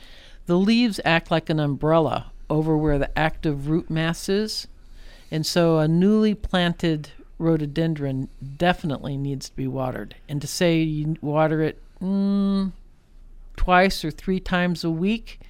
the 0.46 0.56
leaves 0.56 1.00
act 1.04 1.30
like 1.30 1.50
an 1.50 1.58
umbrella 1.58 2.30
over 2.48 2.76
where 2.76 2.98
the 2.98 3.18
active 3.18 3.68
root 3.68 3.90
mass 3.90 4.28
is. 4.28 4.68
And 5.30 5.44
so 5.44 5.78
a 5.78 5.88
newly 5.88 6.34
planted 6.34 7.10
rhododendron 7.38 8.28
definitely 8.56 9.16
needs 9.16 9.50
to 9.50 9.56
be 9.56 9.66
watered. 9.66 10.14
And 10.28 10.40
to 10.40 10.46
say 10.46 10.80
you 10.80 11.16
water 11.20 11.62
it 11.62 11.80
mm, 12.00 12.72
twice 13.58 14.04
or 14.04 14.10
three 14.10 14.40
times 14.40 14.84
a 14.84 14.90
week, 14.90 15.40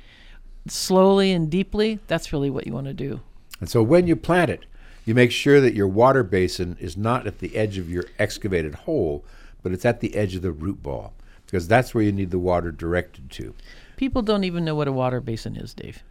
slowly 0.67 1.31
and 1.31 1.49
deeply, 1.49 2.01
that's 2.09 2.33
really 2.33 2.51
what 2.51 2.67
you 2.67 2.73
want 2.73 2.87
to 2.87 2.95
do. 2.95 3.21
And 3.61 3.69
so 3.69 3.83
when 3.83 4.07
you 4.09 4.17
plant 4.17 4.51
it, 4.51 4.65
you 5.05 5.15
make 5.15 5.31
sure 5.31 5.61
that 5.61 5.75
your 5.75 5.87
water 5.87 6.23
basin 6.23 6.77
is 6.81 6.97
not 6.97 7.27
at 7.27 7.39
the 7.39 7.57
edge 7.57 7.79
of 7.79 7.91
your 7.91 8.05
excavated 8.19 8.75
hole, 8.75 9.25
but 9.63 9.73
it's 9.73 9.85
at 9.85 10.01
the 10.01 10.15
edge 10.17 10.35
of 10.35 10.43
the 10.43 10.53
root 10.53 10.83
ball 10.83 11.13
because 11.47 11.69
that's 11.69 11.95
where 11.95 12.05
you 12.05 12.13
need 12.13 12.31
the 12.31 12.39
water 12.39 12.71
directed 12.71 13.31
to. 13.31 13.55
People 13.97 14.23
don't 14.23 14.45
even 14.45 14.65
know 14.65 14.75
what 14.75 14.89
a 14.89 14.93
water 14.93 15.21
basin 15.21 15.57
is, 15.57 15.73
Dave. 15.75 16.03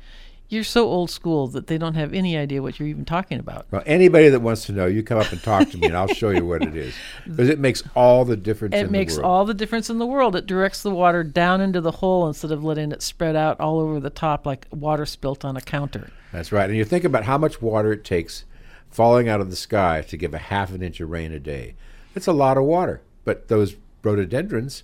You're 0.49 0.63
so 0.63 0.87
old 0.87 1.09
school 1.09 1.47
that 1.47 1.67
they 1.67 1.77
don't 1.77 1.95
have 1.95 2.13
any 2.13 2.37
idea 2.37 2.61
what 2.61 2.79
you're 2.79 2.87
even 2.87 3.03
talking 3.03 3.37
about. 3.37 3.65
Well, 3.69 3.83
anybody 3.85 4.29
that 4.29 4.39
wants 4.39 4.65
to 4.67 4.71
know, 4.71 4.85
you 4.85 5.03
come 5.03 5.19
up 5.19 5.29
and 5.33 5.43
talk 5.43 5.69
to 5.71 5.77
me, 5.77 5.87
and 5.87 5.97
I'll 5.97 6.07
show 6.07 6.29
you 6.29 6.45
what 6.45 6.63
it 6.63 6.73
is 6.73 6.95
because 7.25 7.49
it 7.49 7.59
makes 7.59 7.83
all 7.95 8.23
the 8.23 8.37
difference. 8.37 8.73
in 8.73 8.85
It 8.85 8.91
makes 8.91 9.15
the 9.15 9.21
world. 9.21 9.31
all 9.31 9.45
the 9.45 9.53
difference 9.53 9.89
in 9.89 9.97
the 9.97 10.05
world. 10.05 10.37
It 10.37 10.45
directs 10.45 10.83
the 10.83 10.91
water 10.91 11.23
down 11.23 11.59
into 11.59 11.81
the 11.81 11.91
hole 11.91 12.27
instead 12.27 12.51
of 12.51 12.63
letting 12.63 12.93
it 12.93 13.01
spread 13.01 13.35
out 13.35 13.59
all 13.59 13.79
over 13.79 13.99
the 13.99 14.09
top 14.09 14.45
like 14.45 14.67
water 14.71 15.05
spilt 15.05 15.43
on 15.43 15.57
a 15.57 15.61
counter. 15.61 16.09
That's 16.31 16.53
right. 16.53 16.69
And 16.69 16.77
you 16.77 16.85
think 16.85 17.03
about 17.03 17.25
how 17.25 17.37
much 17.37 17.61
water 17.61 17.91
it 17.91 18.05
takes 18.05 18.45
falling 18.89 19.27
out 19.27 19.41
of 19.41 19.49
the 19.49 19.55
sky 19.57 20.01
to 20.03 20.15
give 20.15 20.33
a 20.33 20.37
half 20.37 20.71
an 20.73 20.81
inch 20.81 21.01
of 21.01 21.09
rain 21.09 21.33
a 21.33 21.39
day. 21.39 21.75
It's 22.15 22.27
a 22.27 22.33
lot 22.33 22.57
of 22.57 22.63
water. 22.63 23.01
But 23.25 23.49
those 23.49 23.75
rhododendrons 24.01 24.83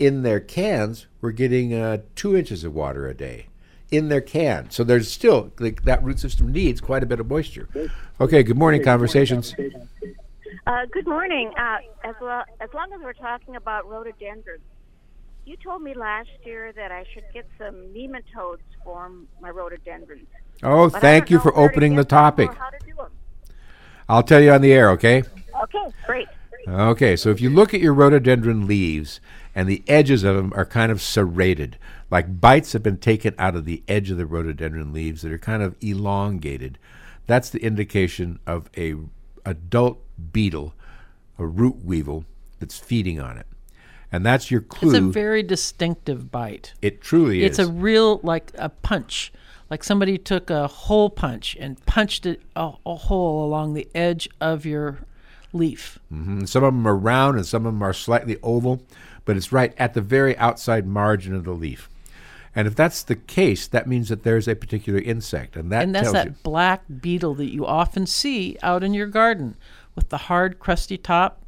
in 0.00 0.22
their 0.22 0.40
cans 0.40 1.06
were 1.20 1.30
getting 1.32 1.72
uh, 1.72 1.98
two 2.16 2.36
inches 2.36 2.64
of 2.64 2.74
water 2.74 3.06
a 3.06 3.14
day 3.14 3.46
in 3.90 4.08
their 4.08 4.20
can. 4.20 4.70
So 4.70 4.84
there's 4.84 5.10
still, 5.10 5.52
like, 5.58 5.84
that 5.84 6.02
root 6.02 6.18
system 6.20 6.52
needs 6.52 6.80
quite 6.80 7.02
a 7.02 7.06
bit 7.06 7.20
of 7.20 7.28
moisture. 7.28 7.68
Okay, 8.20 8.42
good 8.42 8.58
morning, 8.58 8.82
Conversations. 8.82 9.54
Uh, 10.66 10.86
good 10.92 11.06
morning. 11.06 11.52
Uh, 11.58 11.78
as 12.04 12.14
well, 12.20 12.44
as 12.60 12.68
long 12.74 12.92
as 12.92 13.00
we're 13.02 13.12
talking 13.14 13.56
about 13.56 13.88
rhododendrons, 13.88 14.62
you 15.46 15.56
told 15.56 15.82
me 15.82 15.94
last 15.94 16.28
year 16.44 16.72
that 16.72 16.92
I 16.92 17.04
should 17.14 17.24
get 17.32 17.48
some 17.56 17.74
nematodes 17.94 18.58
for 18.84 19.10
my 19.40 19.48
rhododendrons. 19.48 20.28
Oh, 20.62 20.90
But 20.90 21.00
thank 21.00 21.30
you 21.30 21.38
for 21.38 21.56
opening 21.56 21.96
the 21.96 22.02
get 22.02 22.10
them 22.10 22.18
or 22.18 22.20
topic. 22.20 22.54
How 22.54 22.70
to. 22.70 22.78
I'll 24.10 24.22
tell 24.22 24.40
you 24.40 24.52
on 24.52 24.62
the 24.62 24.72
air, 24.72 24.90
okay? 24.92 25.22
Okay, 25.62 25.94
great. 26.06 26.28
Okay, 26.68 27.16
so 27.16 27.30
if 27.30 27.40
you 27.40 27.48
look 27.48 27.72
at 27.72 27.80
your 27.80 27.94
rhododendron 27.94 28.66
leaves 28.66 29.20
and 29.54 29.68
the 29.68 29.82
edges 29.88 30.22
of 30.22 30.36
them 30.36 30.52
are 30.54 30.66
kind 30.66 30.92
of 30.92 31.00
serrated, 31.00 31.78
like 32.10 32.40
bites 32.40 32.72
have 32.74 32.82
been 32.82 32.98
taken 32.98 33.34
out 33.38 33.56
of 33.56 33.64
the 33.64 33.82
edge 33.88 34.10
of 34.10 34.18
the 34.18 34.26
rhododendron 34.26 34.92
leaves 34.92 35.22
that 35.22 35.32
are 35.32 35.38
kind 35.38 35.62
of 35.62 35.76
elongated, 35.80 36.78
that's 37.26 37.50
the 37.50 37.62
indication 37.62 38.38
of 38.46 38.68
a 38.76 38.96
adult 39.44 39.98
beetle, 40.32 40.74
a 41.38 41.46
root 41.46 41.84
weevil 41.84 42.24
that's 42.58 42.78
feeding 42.78 43.20
on 43.20 43.38
it. 43.38 43.46
And 44.10 44.24
that's 44.24 44.50
your 44.50 44.60
clue. 44.60 44.90
It's 44.90 44.98
a 44.98 45.02
very 45.02 45.42
distinctive 45.42 46.30
bite. 46.30 46.74
it 46.82 47.00
truly 47.00 47.44
It's 47.44 47.58
is. 47.58 47.66
It's 47.66 47.68
a 47.68 47.72
real 47.72 48.20
like 48.22 48.52
a 48.54 48.68
punch, 48.68 49.32
like 49.70 49.84
somebody 49.84 50.18
took 50.18 50.50
a 50.50 50.66
hole 50.66 51.10
punch 51.10 51.56
and 51.60 51.84
punched 51.86 52.26
it 52.26 52.42
a, 52.56 52.72
a 52.86 52.94
hole 52.94 53.44
along 53.44 53.74
the 53.74 53.86
edge 53.94 54.28
of 54.40 54.64
your 54.64 55.00
leaf. 55.52 55.98
Mhm. 56.12 56.46
Some 56.48 56.64
of 56.64 56.74
them 56.74 56.86
are 56.86 56.96
round 56.96 57.36
and 57.36 57.46
some 57.46 57.66
of 57.66 57.72
them 57.72 57.82
are 57.82 57.92
slightly 57.92 58.36
oval, 58.42 58.82
but 59.24 59.36
it's 59.36 59.52
right 59.52 59.74
at 59.78 59.94
the 59.94 60.00
very 60.00 60.36
outside 60.38 60.86
margin 60.86 61.34
of 61.34 61.44
the 61.44 61.52
leaf. 61.52 61.88
And 62.54 62.66
if 62.66 62.74
that's 62.74 63.02
the 63.02 63.14
case, 63.14 63.66
that 63.68 63.86
means 63.86 64.08
that 64.08 64.24
there's 64.24 64.48
a 64.48 64.56
particular 64.56 64.98
insect, 64.98 65.54
and 65.56 65.70
that 65.70 65.84
and 65.84 65.94
that's 65.94 66.12
that 66.12 66.26
you. 66.26 66.34
black 66.42 66.82
beetle 67.00 67.34
that 67.34 67.52
you 67.52 67.64
often 67.64 68.06
see 68.06 68.56
out 68.62 68.82
in 68.82 68.94
your 68.94 69.06
garden 69.06 69.54
with 69.94 70.08
the 70.08 70.16
hard, 70.16 70.58
crusty 70.58 70.96
top, 70.96 71.40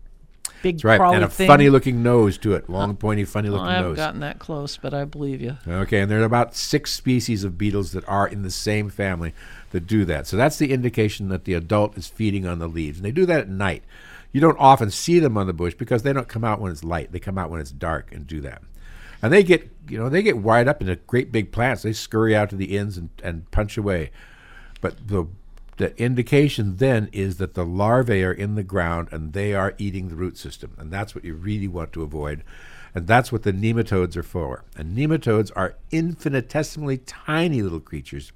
big 0.62 0.76
That's 0.76 0.84
right, 0.84 1.00
and 1.14 1.24
a 1.24 1.28
thing. 1.28 1.46
funny-looking 1.46 2.02
nose 2.02 2.38
to 2.38 2.54
it, 2.54 2.68
long, 2.68 2.90
uh, 2.90 2.94
pointy, 2.94 3.24
funny-looking 3.24 3.62
Well, 3.62 3.70
I 3.70 3.76
haven't 3.76 3.90
nose. 3.92 3.96
gotten 3.96 4.20
that 4.20 4.38
close, 4.38 4.76
but 4.76 4.94
I 4.94 5.04
believe 5.04 5.40
you. 5.40 5.56
Okay, 5.66 6.00
and 6.00 6.10
there 6.10 6.20
are 6.20 6.24
about 6.24 6.54
six 6.54 6.92
species 6.92 7.44
of 7.44 7.58
beetles 7.58 7.92
that 7.92 8.08
are 8.08 8.26
in 8.26 8.42
the 8.42 8.50
same 8.50 8.90
family 8.90 9.34
that 9.70 9.86
do 9.86 10.04
that. 10.04 10.26
So 10.26 10.36
that's 10.36 10.58
the 10.58 10.72
indication 10.72 11.28
that 11.28 11.44
the 11.44 11.54
adult 11.54 11.96
is 11.96 12.06
feeding 12.08 12.46
on 12.46 12.58
the 12.58 12.68
leaves, 12.68 12.98
and 12.98 13.04
they 13.04 13.12
do 13.12 13.26
that 13.26 13.40
at 13.40 13.48
night. 13.48 13.84
You 14.32 14.40
don't 14.40 14.58
often 14.58 14.90
see 14.90 15.18
them 15.18 15.36
on 15.36 15.46
the 15.46 15.52
bush 15.52 15.74
because 15.74 16.02
they 16.02 16.12
don't 16.12 16.28
come 16.28 16.44
out 16.44 16.60
when 16.60 16.70
it's 16.70 16.84
light. 16.84 17.10
They 17.12 17.18
come 17.18 17.36
out 17.36 17.50
when 17.50 17.60
it's 17.60 17.72
dark 17.72 18.12
and 18.12 18.26
do 18.26 18.40
that. 18.42 18.62
And 19.22 19.32
they 19.32 19.42
get, 19.42 19.68
you 19.88 19.98
know, 19.98 20.08
they 20.08 20.22
get 20.22 20.38
wired 20.38 20.68
up 20.68 20.80
into 20.80 20.96
great 20.96 21.32
big 21.32 21.52
plants. 21.52 21.82
They 21.82 21.92
scurry 21.92 22.34
out 22.34 22.48
to 22.50 22.56
the 22.56 22.78
ends 22.78 22.96
and, 22.96 23.10
and 23.22 23.50
punch 23.50 23.76
away. 23.76 24.12
But 24.80 25.08
the 25.08 25.26
the 25.80 25.98
indication 25.98 26.76
then 26.76 27.08
is 27.10 27.38
that 27.38 27.54
the 27.54 27.64
larvae 27.64 28.22
are 28.22 28.34
in 28.34 28.54
the 28.54 28.62
ground 28.62 29.08
and 29.10 29.32
they 29.32 29.54
are 29.54 29.74
eating 29.78 30.08
the 30.08 30.14
root 30.14 30.36
system, 30.36 30.74
and 30.76 30.92
that's 30.92 31.14
what 31.14 31.24
you 31.24 31.32
really 31.32 31.68
want 31.68 31.90
to 31.94 32.02
avoid. 32.02 32.44
And 32.94 33.06
that's 33.06 33.32
what 33.32 33.44
the 33.44 33.52
nematodes 33.52 34.14
are 34.14 34.22
for. 34.22 34.62
And 34.76 34.94
nematodes 34.94 35.50
are 35.56 35.76
infinitesimally 35.90 36.98
tiny 36.98 37.62
little 37.62 37.80
creatures 37.80 38.30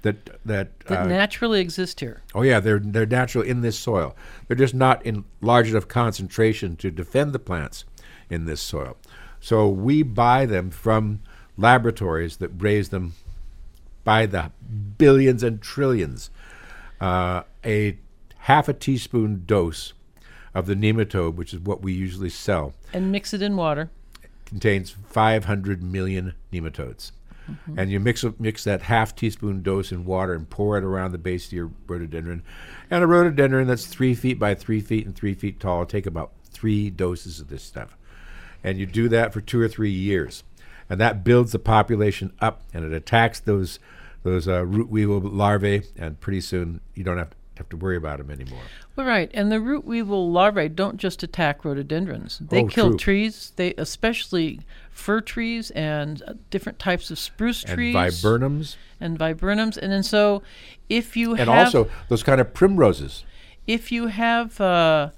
that 0.00 0.40
that 0.46 0.80
That 0.86 1.00
uh, 1.00 1.06
naturally 1.06 1.60
exist 1.60 2.00
here. 2.00 2.22
Oh 2.34 2.40
yeah, 2.40 2.58
they're 2.58 2.78
they're 2.78 3.04
natural 3.04 3.44
in 3.44 3.60
this 3.60 3.78
soil. 3.78 4.16
They're 4.46 4.56
just 4.56 4.74
not 4.74 5.04
in 5.04 5.24
large 5.42 5.68
enough 5.68 5.88
concentration 5.88 6.74
to 6.76 6.90
defend 6.90 7.34
the 7.34 7.38
plants 7.38 7.84
in 8.30 8.46
this 8.46 8.62
soil. 8.62 8.96
So 9.40 9.68
we 9.68 10.02
buy 10.02 10.46
them 10.46 10.70
from 10.70 11.20
laboratories 11.58 12.38
that 12.38 12.50
raise 12.56 12.88
them 12.88 13.12
by 14.04 14.24
the 14.24 14.52
billions 14.96 15.42
and 15.42 15.60
trillions. 15.60 16.30
Uh, 17.00 17.42
a 17.64 17.96
half 18.38 18.68
a 18.68 18.72
teaspoon 18.72 19.44
dose 19.46 19.92
of 20.54 20.66
the 20.66 20.74
nematode, 20.74 21.34
which 21.34 21.52
is 21.54 21.60
what 21.60 21.82
we 21.82 21.92
usually 21.92 22.30
sell, 22.30 22.72
And 22.92 23.12
mix 23.12 23.32
it 23.34 23.42
in 23.42 23.56
water. 23.56 23.90
contains 24.46 24.90
500 24.90 25.82
million 25.82 26.34
nematodes. 26.52 27.12
And 27.78 27.90
you 27.90 27.98
mix 27.98 28.24
mix 28.38 28.64
that 28.64 28.82
half 28.82 29.16
teaspoon 29.16 29.62
dose 29.62 29.90
in 29.90 30.04
water 30.04 30.34
and 30.34 30.50
pour 30.50 30.76
it 30.76 30.84
around 30.84 31.12
the 31.12 31.18
base 31.18 31.46
of 31.46 31.52
your 31.54 31.70
rhododendron. 31.86 32.42
And 32.90 33.02
a 33.02 33.06
rhododendron 33.06 33.66
that's 33.66 33.86
three 33.86 34.14
feet 34.14 34.38
by 34.38 34.54
three 34.54 34.80
feet 34.82 35.06
and 35.06 35.16
three 35.16 35.32
feet 35.32 35.58
tall 35.58 35.86
take 35.86 36.04
about 36.04 36.32
three 36.50 36.90
doses 36.90 37.40
of 37.40 37.48
this 37.48 37.62
stuff. 37.62 37.96
And 38.62 38.78
you 38.78 38.84
do 38.84 39.08
that 39.08 39.32
for 39.32 39.40
two 39.40 39.60
or 39.62 39.68
three 39.68 39.90
years. 39.90 40.44
And 40.90 41.00
that 41.00 41.24
builds 41.24 41.52
the 41.52 41.58
population 41.58 42.34
up 42.40 42.64
and 42.74 42.84
it 42.84 42.92
attacks 42.92 43.40
those 43.40 43.78
those 44.22 44.48
uh, 44.48 44.64
root 44.66 44.88
weevil 44.90 45.20
larvae. 45.20 45.82
And 45.96 46.18
pretty 46.20 46.40
soon 46.40 46.80
you 46.94 47.04
don't 47.04 47.18
have 47.18 47.30
to, 47.30 47.36
have 47.58 47.68
to 47.70 47.76
worry 47.76 47.96
about 47.96 48.18
them 48.18 48.30
anymore. 48.30 48.60
Well, 48.96 49.06
right, 49.06 49.30
and 49.34 49.50
the 49.50 49.60
root 49.60 49.84
weevil 49.84 50.30
larvae 50.30 50.68
don't 50.68 50.96
just 50.96 51.22
attack 51.22 51.64
rhododendrons. 51.64 52.38
They 52.40 52.62
Oh, 52.62 52.66
kill 52.68 52.88
true. 52.90 52.98
trees. 52.98 53.52
They 53.56 53.74
especially 53.74 54.60
fir 54.90 55.20
trees 55.20 55.70
and 55.72 56.22
uh, 56.26 56.34
different 56.50 56.78
types 56.78 57.10
of 57.10 57.18
spruce 57.18 57.62
And 57.64 57.74
trees 57.74 57.94
viburnums. 57.94 58.76
and 59.00 59.18
viburnums. 59.18 59.76
And 59.76 59.92
then 59.92 60.02
so, 60.02 60.42
if 60.88 61.16
you 61.16 61.30
And 61.32 61.48
have 61.48 61.66
also 61.66 61.88
those 62.08 62.22
kind 62.24 62.40
of 62.40 62.52
primroses. 62.54 63.24
if 63.66 63.92
you 63.92 64.06
have 64.08 64.60
uh, 64.60 65.10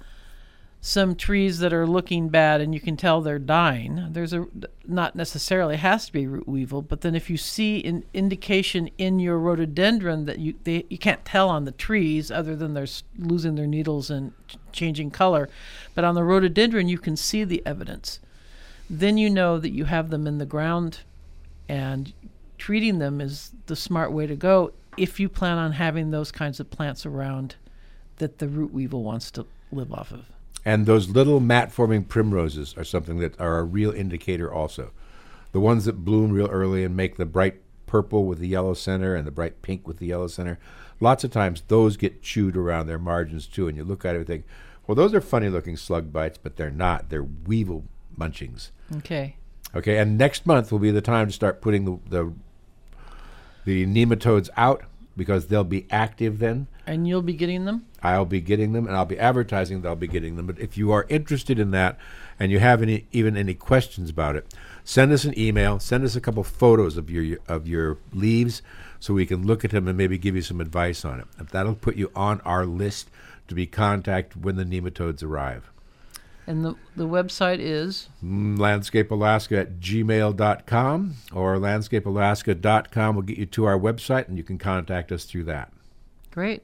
some 0.83 1.15
trees 1.15 1.59
that 1.59 1.71
are 1.71 1.85
looking 1.85 2.29
bad 2.29 2.59
and 2.59 2.73
you 2.73 2.79
can 2.79 2.97
tell 2.97 3.21
they're 3.21 3.37
dying, 3.37 4.07
there's 4.09 4.33
a 4.33 4.47
not 4.87 5.15
necessarily 5.15 5.77
has 5.77 6.07
to 6.07 6.11
be 6.11 6.25
root 6.25 6.47
weevil, 6.47 6.81
but 6.81 7.01
then 7.01 7.13
if 7.13 7.29
you 7.29 7.37
see 7.37 7.83
an 7.83 8.03
indication 8.15 8.89
in 8.97 9.19
your 9.19 9.37
rhododendron 9.37 10.25
that 10.25 10.39
you 10.39 10.55
they, 10.63 10.83
you 10.89 10.97
can't 10.97 11.23
tell 11.23 11.49
on 11.49 11.65
the 11.65 11.71
trees 11.71 12.31
other 12.31 12.55
than 12.55 12.73
they're 12.73 12.87
losing 13.19 13.53
their 13.53 13.67
needles 13.67 14.09
and 14.09 14.33
changing 14.71 15.11
color, 15.11 15.47
but 15.93 16.03
on 16.03 16.15
the 16.15 16.23
rhododendron 16.23 16.87
you 16.87 16.97
can 16.97 17.15
see 17.15 17.43
the 17.43 17.61
evidence. 17.63 18.19
Then 18.89 19.19
you 19.19 19.29
know 19.29 19.59
that 19.59 19.69
you 19.69 19.85
have 19.85 20.09
them 20.09 20.25
in 20.25 20.39
the 20.39 20.47
ground, 20.47 21.01
and 21.69 22.11
treating 22.57 22.97
them 22.97 23.21
is 23.21 23.51
the 23.67 23.75
smart 23.75 24.11
way 24.11 24.25
to 24.25 24.35
go 24.35 24.73
if 24.97 25.19
you 25.19 25.29
plan 25.29 25.59
on 25.59 25.73
having 25.73 26.09
those 26.09 26.31
kinds 26.31 26.59
of 26.59 26.71
plants 26.71 27.05
around 27.05 27.55
that 28.17 28.39
the 28.39 28.47
root 28.47 28.73
weevil 28.73 29.03
wants 29.03 29.29
to 29.31 29.45
live 29.71 29.93
off 29.93 30.11
of. 30.11 30.25
And 30.63 30.85
those 30.85 31.09
little 31.09 31.39
mat 31.39 31.71
forming 31.71 32.03
primroses 32.03 32.77
are 32.77 32.83
something 32.83 33.17
that 33.19 33.39
are 33.39 33.59
a 33.59 33.63
real 33.63 33.91
indicator 33.91 34.51
also. 34.51 34.91
The 35.51 35.59
ones 35.59 35.85
that 35.85 36.05
bloom 36.05 36.31
real 36.31 36.47
early 36.47 36.83
and 36.83 36.95
make 36.95 37.17
the 37.17 37.25
bright 37.25 37.61
purple 37.87 38.25
with 38.25 38.39
the 38.39 38.47
yellow 38.47 38.73
center 38.73 39.15
and 39.15 39.27
the 39.27 39.31
bright 39.31 39.61
pink 39.61 39.87
with 39.87 39.97
the 39.97 40.05
yellow 40.07 40.27
center, 40.27 40.59
lots 40.99 41.23
of 41.23 41.31
times 41.31 41.63
those 41.67 41.97
get 41.97 42.21
chewed 42.21 42.55
around 42.55 42.87
their 42.87 42.99
margins 42.99 43.47
too. 43.47 43.67
And 43.67 43.75
you 43.75 43.83
look 43.83 44.05
at 44.05 44.15
it 44.15 44.19
and 44.19 44.27
think, 44.27 44.45
well, 44.87 44.95
those 44.95 45.13
are 45.13 45.21
funny 45.21 45.49
looking 45.49 45.77
slug 45.77 46.13
bites, 46.13 46.37
but 46.37 46.55
they're 46.55 46.71
not. 46.71 47.09
They're 47.09 47.23
weevil 47.23 47.85
munchings. 48.17 48.69
Okay. 48.97 49.35
Okay, 49.73 49.97
and 49.97 50.17
next 50.17 50.45
month 50.45 50.71
will 50.71 50.79
be 50.79 50.91
the 50.91 51.01
time 51.01 51.27
to 51.27 51.33
start 51.33 51.61
putting 51.61 51.85
the 51.85 51.99
the, 52.09 52.33
the 53.65 53.85
nematodes 53.85 54.49
out 54.57 54.83
because 55.15 55.47
they'll 55.47 55.63
be 55.63 55.87
active 55.89 56.39
then. 56.39 56.67
And 56.85 57.07
you'll 57.07 57.21
be 57.21 57.33
getting 57.33 57.65
them? 57.65 57.85
I'll 58.03 58.25
be 58.25 58.41
getting 58.41 58.73
them, 58.73 58.87
and 58.87 58.95
I'll 58.95 59.05
be 59.05 59.19
advertising 59.19 59.81
that 59.81 59.87
I'll 59.87 59.95
be 59.95 60.07
getting 60.07 60.35
them. 60.35 60.47
But 60.47 60.59
if 60.59 60.77
you 60.77 60.91
are 60.91 61.05
interested 61.09 61.59
in 61.59 61.71
that, 61.71 61.97
and 62.39 62.51
you 62.51 62.59
have 62.59 62.81
any 62.81 63.07
even 63.11 63.37
any 63.37 63.53
questions 63.53 64.09
about 64.09 64.35
it, 64.35 64.53
send 64.83 65.11
us 65.11 65.23
an 65.23 65.37
email. 65.37 65.79
Send 65.79 66.03
us 66.03 66.15
a 66.15 66.21
couple 66.21 66.43
photos 66.43 66.97
of 66.97 67.09
your 67.09 67.37
of 67.47 67.67
your 67.67 67.97
leaves, 68.11 68.61
so 68.99 69.13
we 69.13 69.25
can 69.25 69.45
look 69.45 69.63
at 69.63 69.71
them 69.71 69.87
and 69.87 69.97
maybe 69.97 70.17
give 70.17 70.35
you 70.35 70.41
some 70.41 70.61
advice 70.61 71.05
on 71.05 71.19
it. 71.19 71.27
That'll 71.51 71.75
put 71.75 71.95
you 71.95 72.11
on 72.15 72.41
our 72.41 72.65
list 72.65 73.09
to 73.47 73.55
be 73.55 73.67
contacted 73.67 74.43
when 74.43 74.55
the 74.55 74.65
nematodes 74.65 75.23
arrive. 75.23 75.71
And 76.47 76.65
the, 76.65 76.75
the 76.95 77.07
website 77.07 77.59
is? 77.59 78.09
Mm, 78.23 78.57
landscapealaska 78.57 79.59
at 79.59 79.79
gmail.com 79.79 81.15
or 81.33 81.57
landscapealaska.com 81.57 83.15
will 83.15 83.21
get 83.21 83.37
you 83.37 83.45
to 83.45 83.65
our 83.65 83.77
website 83.77 84.27
and 84.27 84.37
you 84.37 84.43
can 84.43 84.57
contact 84.57 85.11
us 85.11 85.25
through 85.25 85.43
that. 85.45 85.71
Great. 86.31 86.63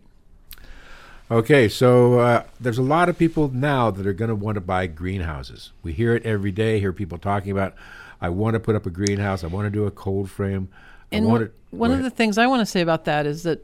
Okay, 1.29 1.67
so 1.67 2.19
uh, 2.19 2.43
there's 2.59 2.77
a 2.77 2.83
lot 2.83 3.09
of 3.09 3.17
people 3.17 3.49
now 3.49 3.91
that 3.91 4.07
are 4.07 4.13
going 4.13 4.29
to 4.29 4.35
want 4.35 4.55
to 4.55 4.61
buy 4.61 4.87
greenhouses. 4.87 5.73
We 5.83 5.91
hear 5.91 6.15
it 6.15 6.25
every 6.25 6.51
day, 6.51 6.79
hear 6.79 6.93
people 6.93 7.17
talking 7.17 7.51
about, 7.51 7.75
I 8.21 8.29
want 8.29 8.53
to 8.53 8.61
put 8.61 8.75
up 8.75 8.85
a 8.85 8.89
greenhouse, 8.89 9.43
I 9.43 9.47
want 9.47 9.65
to 9.65 9.69
do 9.69 9.85
a 9.85 9.91
cold 9.91 10.29
frame. 10.29 10.69
I 11.11 11.17
And 11.17 11.25
want 11.25 11.41
one, 11.41 11.49
to, 11.49 11.53
one 11.71 11.91
of 11.91 12.01
the 12.01 12.09
things 12.09 12.37
I 12.37 12.47
want 12.47 12.61
to 12.61 12.65
say 12.65 12.81
about 12.81 13.05
that 13.05 13.25
is 13.25 13.43
that 13.43 13.61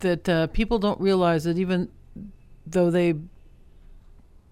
that 0.00 0.26
uh, 0.26 0.46
people 0.48 0.78
don't 0.78 0.98
realize 0.98 1.44
that 1.44 1.58
even 1.58 1.90
though 2.66 2.90
they 2.90 3.14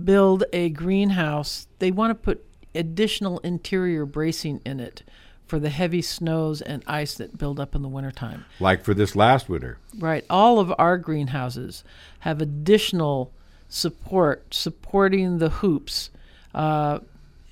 build 0.02 0.44
a 0.52 0.68
greenhouse, 0.68 1.66
they 1.78 1.90
want 1.90 2.10
to 2.10 2.14
put 2.14 2.44
additional 2.74 3.38
interior 3.38 4.04
bracing 4.04 4.60
in 4.66 4.80
it 4.80 5.02
for 5.50 5.58
the 5.58 5.68
heavy 5.68 6.00
snows 6.00 6.62
and 6.62 6.80
ice 6.86 7.14
that 7.14 7.36
build 7.36 7.58
up 7.58 7.74
in 7.74 7.82
the 7.82 7.88
wintertime. 7.88 8.44
like 8.60 8.84
for 8.84 8.94
this 8.94 9.16
last 9.16 9.48
winter. 9.48 9.78
Right. 9.98 10.24
All 10.30 10.60
of 10.60 10.72
our 10.78 10.96
greenhouses 10.96 11.82
have 12.20 12.40
additional 12.40 13.32
support, 13.68 14.54
supporting 14.54 15.38
the 15.38 15.50
hoops, 15.50 16.10
uh, 16.54 17.00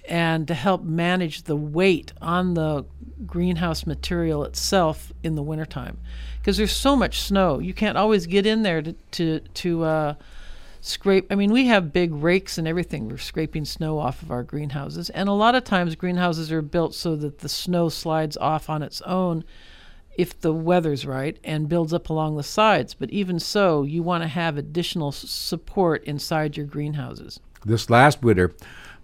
and 0.09 0.47
to 0.47 0.55
help 0.55 0.85
manage 0.85 1.43
the 1.43 1.57
weight 1.57 2.13
on 2.23 2.55
the 2.55 2.85
greenhouse 3.27 3.85
material 3.85 4.45
itself 4.45 5.13
in 5.25 5.35
the 5.35 5.43
wintertime. 5.43 5.99
Because 6.39 6.57
there's 6.57 6.71
so 6.71 6.95
much 6.95 7.21
snow, 7.21 7.59
you 7.59 7.75
can't 7.75 7.99
always 7.99 8.27
get 8.27 8.47
in 8.47 8.63
there 8.63 8.81
to 8.81 8.93
to, 8.93 9.41
to 9.41 9.83
uh, 9.83 10.15
scrape. 10.89 11.27
I 11.31 11.35
mean, 11.35 11.53
we 11.53 11.67
have 11.67 11.93
big 11.93 12.13
rakes 12.13 12.59
and 12.59 12.67
everything. 12.67 13.09
We're 13.09 13.19
scraping 13.19 13.65
snow 13.65 13.99
off 13.99 14.23
of 14.23 14.31
our 14.31 14.43
greenhouses, 14.43 15.11
and 15.11 15.29
a 15.29 15.33
lot 15.33 15.55
of 15.55 15.65
times 15.65 15.95
greenhouses 15.95 16.51
are 16.51 16.63
built 16.63 16.95
so 16.95 17.17
that 17.17 17.39
the 17.39 17.49
snow 17.49 17.89
slides 17.89 18.37
off 18.37 18.69
on 18.69 18.83
its 18.83 19.01
own 19.03 19.45
if 20.17 20.39
the 20.41 20.53
weather's 20.53 21.07
right 21.07 21.39
and 21.45 21.69
builds 21.69 21.93
up 21.93 22.11
along 22.11 22.37
the 22.37 22.43
sides. 22.43 22.93
But 22.93 23.11
even 23.11 23.39
so, 23.39 23.85
you 23.85 24.03
want 24.03 24.25
to 24.25 24.29
have 24.29 24.57
additional 24.57 25.13
support 25.13 26.03
inside 26.05 26.57
your 26.57 26.67
greenhouses. 26.67 27.39
This 27.65 27.89
last 27.89 28.23
winter, 28.23 28.53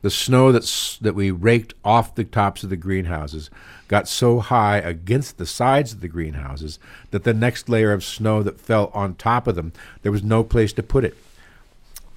the 0.02 0.10
snow 0.10 0.52
that's, 0.52 0.98
that 0.98 1.14
we 1.14 1.30
raked 1.30 1.72
off 1.84 2.14
the 2.14 2.24
tops 2.24 2.64
of 2.64 2.70
the 2.70 2.76
greenhouses 2.76 3.48
got 3.86 4.08
so 4.08 4.40
high 4.40 4.78
against 4.78 5.38
the 5.38 5.46
sides 5.46 5.92
of 5.92 6.00
the 6.00 6.08
greenhouses 6.08 6.78
that 7.10 7.24
the 7.24 7.32
next 7.32 7.68
layer 7.68 7.92
of 7.92 8.04
snow 8.04 8.42
that 8.42 8.60
fell 8.60 8.90
on 8.92 9.14
top 9.14 9.46
of 9.46 9.54
them, 9.54 9.72
there 10.02 10.12
was 10.12 10.22
no 10.22 10.42
place 10.42 10.72
to 10.72 10.82
put 10.82 11.04
it. 11.04 11.16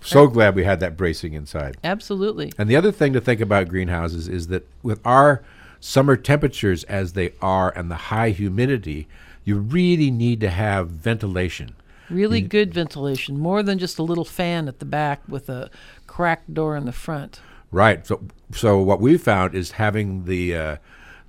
So 0.07 0.27
glad 0.27 0.55
we 0.55 0.63
had 0.63 0.79
that 0.79 0.95
bracing 0.95 1.33
inside. 1.33 1.77
Absolutely. 1.83 2.51
And 2.57 2.69
the 2.69 2.75
other 2.75 2.91
thing 2.91 3.13
to 3.13 3.21
think 3.21 3.41
about 3.41 3.67
greenhouses 3.67 4.27
is 4.27 4.47
that 4.47 4.67
with 4.81 5.05
our 5.05 5.43
summer 5.79 6.15
temperatures 6.15 6.83
as 6.85 7.13
they 7.13 7.33
are 7.41 7.71
and 7.75 7.91
the 7.91 7.95
high 7.95 8.29
humidity, 8.29 9.07
you 9.43 9.57
really 9.57 10.11
need 10.11 10.39
to 10.41 10.49
have 10.49 10.89
ventilation. 10.89 11.75
Really 12.09 12.41
good 12.41 12.73
ventilation, 12.73 13.37
more 13.37 13.61
than 13.61 13.79
just 13.79 13.99
a 13.99 14.03
little 14.03 14.23
fan 14.25 14.69
at 14.69 14.79
the 14.79 14.85
back 14.85 15.21
with 15.27 15.49
a 15.49 15.69
cracked 16.05 16.53
door 16.53 16.77
in 16.77 16.85
the 16.85 16.93
front. 16.93 17.41
Right. 17.69 18.07
So, 18.07 18.23
so 18.53 18.79
what 18.81 19.01
we 19.01 19.17
found 19.17 19.55
is 19.55 19.71
having 19.71 20.23
the 20.23 20.55
uh, 20.55 20.77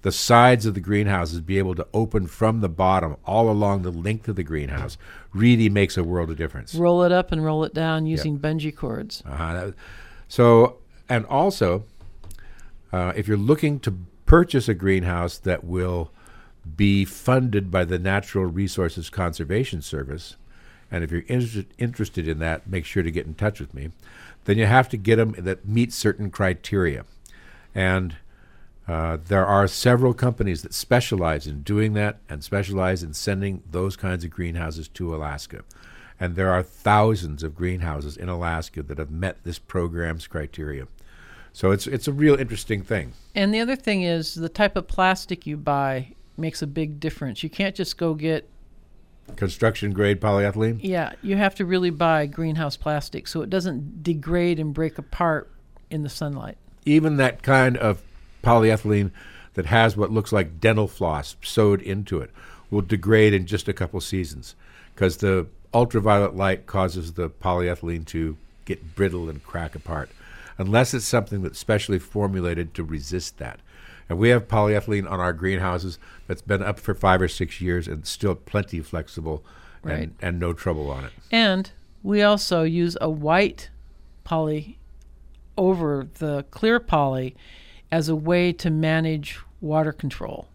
the 0.03 0.13
sides 0.13 0.67
of 0.67 0.75
the 0.75 0.81
greenhouses 0.81 1.41
be 1.41 1.59
able 1.59 1.75
to 1.75 1.87
open 1.93 2.29
from 2.29 2.61
the 2.61 2.69
bottom 2.69 3.17
all 3.25 3.51
along 3.51 3.83
the 3.83 3.91
length 3.91 4.29
of 4.29 4.37
the 4.37 4.45
greenhouse 4.45 4.97
really 5.39 5.69
makes 5.69 5.97
a 5.97 6.05
world 6.05 6.31
of 6.31 6.37
difference. 6.37 6.75
Roll 6.75 7.03
it 7.05 7.13
up 7.13 7.33
and 7.33 7.45
roll 7.45 7.65
it 7.65 7.73
down 7.73 8.07
using 8.07 8.39
bungee 8.39 8.75
cords. 8.75 9.23
Uh-huh. 9.25 9.73
So, 10.29 10.79
and 11.09 11.25
also, 11.27 11.85
uh, 12.93 13.13
if 13.17 13.29
you're 13.29 13.37
looking 13.37 13.81
to 13.81 13.99
purchase 14.27 14.69
a 14.69 14.75
greenhouse 14.75 15.39
that 15.39 15.65
will 15.65 16.11
be 16.77 17.05
funded 17.05 17.71
by 17.71 17.85
the 17.85 17.99
Natural 17.99 18.45
Resources 18.45 19.09
Conservation 19.09 19.81
Service, 19.81 20.37
and 20.91 21.05
if 21.05 21.11
you're 21.11 21.25
inter- 21.29 21.65
interested 21.79 22.29
in 22.29 22.39
that, 22.41 22.69
make 22.69 22.85
sure 22.85 23.03
to 23.03 23.11
get 23.11 23.27
in 23.27 23.35
touch 23.35 23.61
with 23.61 23.73
me. 23.73 23.91
Then 24.45 24.59
you 24.59 24.67
have 24.67 24.89
to 24.91 24.97
get 24.97 25.17
them 25.17 25.35
that 25.39 25.67
meet 25.67 25.93
certain 25.93 26.31
criteria, 26.31 27.05
and 27.75 28.17
uh, 28.89 29.19
there 29.27 29.45
are 29.45 29.69
several 29.69 30.15
companies 30.15 30.63
that 30.63 30.73
specialize 30.73 31.47
in 31.47 31.63
doing 31.63 31.93
that 31.93 32.19
and 32.29 32.43
specialize 32.43 33.03
in 33.03 33.13
sending 33.13 33.63
those 33.71 33.97
kinds 33.97 34.25
of 34.25 34.31
greenhouses 34.31 34.89
to 34.89 35.15
Alaska. 35.15 35.63
And 36.19 36.35
there 36.35 36.51
are 36.51 36.63
thousands 36.63 37.43
of 37.43 37.55
greenhouses 37.55 38.17
in 38.17 38.29
Alaska 38.29 38.83
that 38.83 38.99
have 38.99 39.11
met 39.11 39.45
this 39.45 39.59
program's 39.59 40.27
criteria. 40.27 40.89
So 41.53 41.71
it's 41.71 41.87
it's 41.87 42.09
a 42.09 42.13
real 42.13 42.35
interesting 42.35 42.83
thing. 42.83 43.13
And 43.35 43.53
the 43.53 43.61
other 43.61 43.77
thing 43.77 44.03
is 44.03 44.35
the 44.35 44.49
type 44.49 44.75
of 44.75 44.89
plastic 44.89 45.47
you 45.47 45.57
buy 45.57 46.15
makes 46.37 46.63
a 46.63 46.67
big 46.67 46.99
difference. 46.99 47.43
You 47.43 47.51
can't 47.51 47.75
just 47.75 47.99
go 47.99 48.15
get 48.15 48.49
Construction 49.37 49.93
grade 49.93 50.23
polyethylene. 50.23 50.79
yeah, 50.83 51.13
you 51.21 51.37
have 51.37 51.55
to 51.57 51.67
really 51.67 51.91
buy 51.91 52.25
greenhouse 52.25 52.79
plastic 52.79 53.29
so 53.29 53.43
it 53.43 53.51
doesn't 53.51 54.03
degrade 54.03 54.59
and 54.59 54.73
break 54.73 54.97
apart 54.97 55.51
in 55.91 56.03
the 56.03 56.09
sunlight. 56.09 56.57
Even 56.87 57.19
that 57.19 57.43
kind 57.43 57.77
of 57.77 58.03
polyethylene 58.43 59.11
that 59.55 59.67
has 59.67 59.97
what 59.97 60.11
looks 60.13 60.33
like 60.33 60.61
dental 60.61 60.87
floss 60.89 61.37
sewed 61.43 61.83
into 61.83 62.21
it 62.21 62.31
will 62.71 62.83
degrade 62.83 63.33
in 63.35 63.47
just 63.47 63.69
a 63.69 63.73
couple 63.73 64.01
seasons 64.01 64.55
because 64.95 65.19
the 65.19 65.47
ultraviolet 65.75 66.35
light 66.37 66.67
causes 66.67 67.15
the 67.15 67.29
polyethylene 67.29 68.05
to 68.07 68.37
get 68.65 68.95
brittle 68.95 69.29
and 69.29 69.43
crack 69.45 69.75
apart 69.75 70.11
unless 70.59 70.93
it's 70.95 71.05
something 71.07 71.43
that's 71.43 71.59
specially 71.59 71.99
formulated 71.99 72.75
to 72.75 72.83
resist 72.83 73.39
that. 73.39 73.61
And 74.09 74.19
we 74.19 74.31
have 74.31 74.49
polyethylene 74.49 75.09
on 75.11 75.21
our 75.21 75.33
greenhouses 75.33 75.99
that's 76.27 76.43
been 76.43 76.63
up 76.63 76.81
for 76.81 76.95
five 76.95 77.21
or 77.23 77.29
six 77.29 77.61
years 77.61 77.87
and 77.87 78.07
still 78.07 78.35
plenty 78.35 78.81
flexible 78.81 79.43
Right. 79.83 79.99
and, 80.01 80.15
and 80.21 80.41
no 80.41 80.53
trouble 80.53 80.91
on 80.91 81.05
it. 81.05 81.13
And 81.31 81.71
we 82.03 82.23
also 82.23 82.65
use 82.65 82.97
a 83.01 83.09
white 83.09 83.71
poly 84.25 84.77
over 85.57 86.09
the 86.19 86.45
clear 86.51 86.81
poly 86.81 87.37
as 87.91 88.09
a 88.09 88.17
way 88.17 88.53
to 88.53 88.71
manage 88.71 89.39
water 89.61 89.93
control 89.93 90.49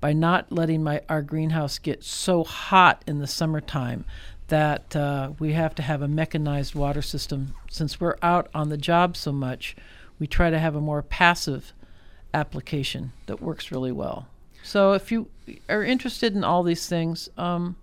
by 0.00 0.12
not 0.12 0.50
letting 0.50 0.82
my 0.82 1.02
our 1.08 1.22
greenhouse 1.22 1.78
get 1.78 2.02
so 2.02 2.42
hot 2.44 3.02
in 3.06 3.18
the 3.18 3.26
summertime 3.26 4.04
that 4.48 4.96
uh, 4.96 5.30
we 5.38 5.52
have 5.52 5.74
to 5.76 5.82
have 5.82 6.02
a 6.02 6.08
mechanized 6.08 6.74
water 6.74 7.02
system. 7.02 7.54
Since 7.70 8.00
we're 8.00 8.16
out 8.22 8.48
on 8.52 8.68
the 8.68 8.76
job 8.76 9.16
so 9.16 9.30
much, 9.30 9.76
we 10.18 10.26
try 10.26 10.50
to 10.50 10.58
have 10.58 10.74
a 10.74 10.80
more 10.80 11.02
passive 11.02 11.72
application 12.34 13.12
that 13.26 13.40
works 13.40 13.70
really 13.70 13.92
well. 13.92 14.26
So 14.62 14.92
if 14.92 15.12
you 15.12 15.28
are 15.68 15.84
interested 15.84 16.34
in 16.34 16.44
all 16.44 16.62
these 16.62 16.88
things, 16.88 17.28
um, 17.38 17.76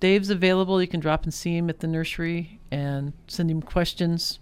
Dave's 0.00 0.30
available. 0.30 0.80
You 0.80 0.88
can 0.88 1.00
drop 1.00 1.24
and 1.24 1.32
see 1.32 1.56
him 1.56 1.68
at 1.68 1.80
the 1.80 1.86
nursery 1.86 2.58
and 2.70 3.12
send 3.28 3.50
him 3.50 3.60
questions 3.62 4.38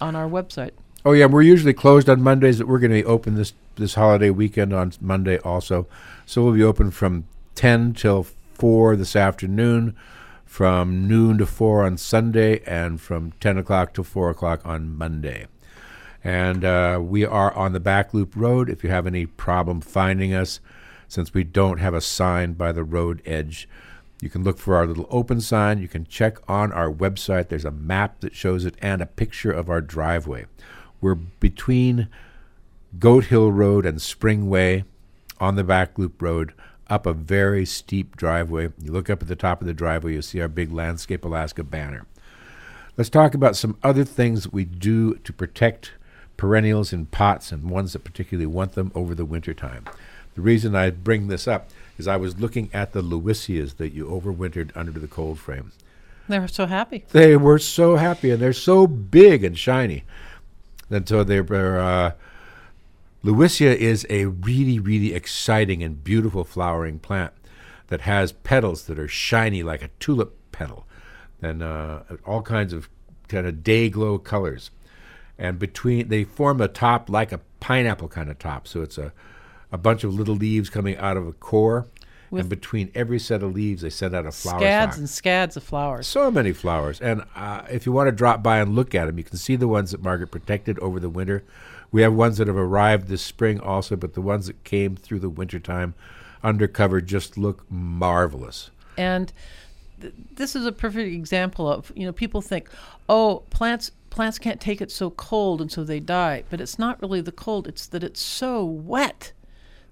on 0.00 0.14
our 0.14 0.28
website. 0.28 0.72
Oh 1.02 1.12
yeah, 1.12 1.24
we're 1.26 1.40
usually 1.40 1.72
closed 1.72 2.10
on 2.10 2.22
Mondays, 2.22 2.58
but 2.58 2.68
we're 2.68 2.78
going 2.78 2.90
to 2.90 3.02
be 3.02 3.04
open 3.04 3.34
this 3.34 3.54
this 3.76 3.94
holiday 3.94 4.28
weekend 4.28 4.74
on 4.74 4.92
Monday 5.00 5.38
also. 5.38 5.86
So 6.26 6.44
we'll 6.44 6.52
be 6.52 6.62
open 6.62 6.90
from 6.90 7.24
ten 7.54 7.94
till 7.94 8.26
four 8.52 8.96
this 8.96 9.16
afternoon, 9.16 9.96
from 10.44 11.08
noon 11.08 11.38
to 11.38 11.46
four 11.46 11.84
on 11.84 11.96
Sunday, 11.96 12.60
and 12.66 13.00
from 13.00 13.32
ten 13.40 13.56
o'clock 13.56 13.94
to 13.94 14.04
four 14.04 14.28
o'clock 14.28 14.60
on 14.66 14.94
Monday. 14.94 15.46
And 16.22 16.66
uh, 16.66 17.00
we 17.02 17.24
are 17.24 17.54
on 17.54 17.72
the 17.72 17.80
back 17.80 18.12
loop 18.12 18.36
road. 18.36 18.68
If 18.68 18.84
you 18.84 18.90
have 18.90 19.06
any 19.06 19.24
problem 19.24 19.80
finding 19.80 20.34
us, 20.34 20.60
since 21.08 21.32
we 21.32 21.44
don't 21.44 21.78
have 21.78 21.94
a 21.94 22.02
sign 22.02 22.52
by 22.52 22.72
the 22.72 22.84
road 22.84 23.22
edge, 23.24 23.66
You 24.20 24.28
can 24.28 24.44
look 24.44 24.58
for 24.58 24.76
our 24.76 24.86
little 24.86 25.06
open 25.10 25.40
sign. 25.40 25.80
You 25.80 25.88
can 25.88 26.04
check 26.04 26.38
on 26.48 26.72
our 26.72 26.92
website. 26.92 27.48
There's 27.48 27.64
a 27.64 27.70
map 27.70 28.20
that 28.20 28.34
shows 28.34 28.64
it 28.64 28.74
and 28.82 29.00
a 29.00 29.06
picture 29.06 29.50
of 29.50 29.70
our 29.70 29.80
driveway. 29.80 30.46
We're 31.00 31.14
between 31.14 32.08
Goat 32.98 33.26
Hill 33.26 33.52
Road 33.52 33.86
and 33.86 33.98
Springway 33.98 34.84
on 35.38 35.56
the 35.56 35.64
back 35.64 35.98
loop 35.98 36.20
road 36.20 36.52
up 36.88 37.06
a 37.06 37.12
very 37.12 37.64
steep 37.64 38.16
driveway. 38.16 38.72
You 38.82 38.92
look 38.92 39.08
up 39.08 39.22
at 39.22 39.28
the 39.28 39.36
top 39.36 39.60
of 39.60 39.66
the 39.66 39.74
driveway, 39.74 40.14
you'll 40.14 40.22
see 40.22 40.40
our 40.40 40.48
big 40.48 40.72
Landscape 40.72 41.24
Alaska 41.24 41.62
banner. 41.62 42.04
Let's 42.96 43.08
talk 43.08 43.34
about 43.34 43.56
some 43.56 43.78
other 43.82 44.04
things 44.04 44.42
that 44.42 44.52
we 44.52 44.64
do 44.64 45.14
to 45.14 45.32
protect 45.32 45.92
perennials 46.36 46.92
in 46.92 47.06
pots 47.06 47.52
and 47.52 47.70
ones 47.70 47.92
that 47.92 48.04
particularly 48.04 48.46
want 48.46 48.72
them 48.72 48.90
over 48.94 49.14
the 49.14 49.24
winter 49.24 49.54
time. 49.54 49.84
The 50.34 50.40
reason 50.40 50.74
I 50.74 50.90
bring 50.90 51.28
this 51.28 51.46
up 51.46 51.70
is 51.96 52.08
I 52.08 52.16
was 52.16 52.40
looking 52.40 52.70
at 52.72 52.92
the 52.92 53.02
Lewisias 53.02 53.76
that 53.76 53.92
you 53.92 54.06
overwintered 54.06 54.70
under 54.74 54.98
the 54.98 55.06
cold 55.06 55.38
frame. 55.38 55.72
They 56.28 56.38
were 56.38 56.48
so 56.48 56.66
happy. 56.66 57.04
They 57.10 57.36
were 57.36 57.58
so 57.58 57.96
happy 57.96 58.30
and 58.30 58.40
they're 58.40 58.52
so 58.52 58.86
big 58.86 59.44
and 59.44 59.58
shiny. 59.58 60.04
And 60.90 61.08
so 61.08 61.24
they 61.24 61.40
were. 61.40 61.78
Uh, 61.78 62.12
Lewisia 63.22 63.76
is 63.76 64.06
a 64.08 64.26
really, 64.26 64.78
really 64.78 65.12
exciting 65.12 65.82
and 65.82 66.02
beautiful 66.02 66.42
flowering 66.42 66.98
plant 66.98 67.34
that 67.88 68.02
has 68.02 68.32
petals 68.32 68.84
that 68.84 68.98
are 68.98 69.08
shiny 69.08 69.62
like 69.62 69.82
a 69.82 69.90
tulip 70.00 70.34
petal 70.52 70.86
and 71.42 71.62
uh, 71.62 72.00
all 72.24 72.40
kinds 72.40 72.72
of 72.72 72.88
kind 73.28 73.46
of 73.46 73.62
day 73.62 73.90
glow 73.90 74.18
colors. 74.18 74.70
And 75.38 75.58
between, 75.58 76.08
they 76.08 76.24
form 76.24 76.60
a 76.60 76.68
top 76.68 77.10
like 77.10 77.32
a 77.32 77.40
pineapple 77.60 78.08
kind 78.08 78.30
of 78.30 78.38
top. 78.38 78.66
So 78.66 78.82
it's 78.82 78.98
a, 78.98 79.12
a 79.72 79.78
bunch 79.78 80.04
of 80.04 80.14
little 80.14 80.34
leaves 80.34 80.70
coming 80.70 80.96
out 80.96 81.16
of 81.16 81.26
a 81.26 81.32
core. 81.32 81.86
With 82.30 82.40
and 82.42 82.48
between 82.50 82.90
every 82.94 83.18
set 83.18 83.42
of 83.42 83.54
leaves, 83.54 83.82
they 83.82 83.90
send 83.90 84.14
out 84.14 84.24
a 84.26 84.30
flower 84.32 84.60
Scads 84.60 84.98
and 84.98 85.10
scads 85.10 85.56
of 85.56 85.62
flowers. 85.64 86.06
So 86.06 86.30
many 86.30 86.52
flowers. 86.52 87.00
And 87.00 87.24
uh, 87.34 87.62
if 87.70 87.86
you 87.86 87.92
want 87.92 88.06
to 88.08 88.12
drop 88.12 88.42
by 88.42 88.58
and 88.60 88.74
look 88.76 88.94
at 88.94 89.06
them, 89.06 89.18
you 89.18 89.24
can 89.24 89.36
see 89.36 89.56
the 89.56 89.66
ones 89.68 89.90
that 89.90 90.02
Margaret 90.02 90.28
protected 90.30 90.78
over 90.78 91.00
the 91.00 91.10
winter. 91.10 91.42
We 91.90 92.02
have 92.02 92.12
ones 92.14 92.38
that 92.38 92.46
have 92.46 92.56
arrived 92.56 93.08
this 93.08 93.20
spring 93.22 93.58
also, 93.58 93.96
but 93.96 94.14
the 94.14 94.20
ones 94.22 94.46
that 94.46 94.62
came 94.62 94.94
through 94.94 95.18
the 95.18 95.28
wintertime 95.28 95.94
undercover 96.44 97.00
just 97.00 97.36
look 97.36 97.64
marvelous. 97.70 98.70
and 98.96 99.32
th- 100.00 100.14
this 100.36 100.54
is 100.56 100.64
a 100.64 100.72
perfect 100.72 101.12
example 101.12 101.70
of 101.70 101.92
you 101.94 102.06
know 102.06 102.12
people 102.12 102.40
think 102.40 102.68
oh 103.08 103.42
plants 103.50 103.90
plants 104.08 104.38
can't 104.38 104.60
take 104.60 104.80
it 104.80 104.90
so 104.90 105.10
cold 105.10 105.60
and 105.60 105.70
so 105.70 105.84
they 105.84 106.00
die 106.00 106.42
but 106.48 106.60
it's 106.60 106.78
not 106.78 107.00
really 107.02 107.20
the 107.20 107.30
cold 107.32 107.68
it's 107.68 107.86
that 107.86 108.02
it's 108.02 108.20
so 108.22 108.64
wet 108.64 109.32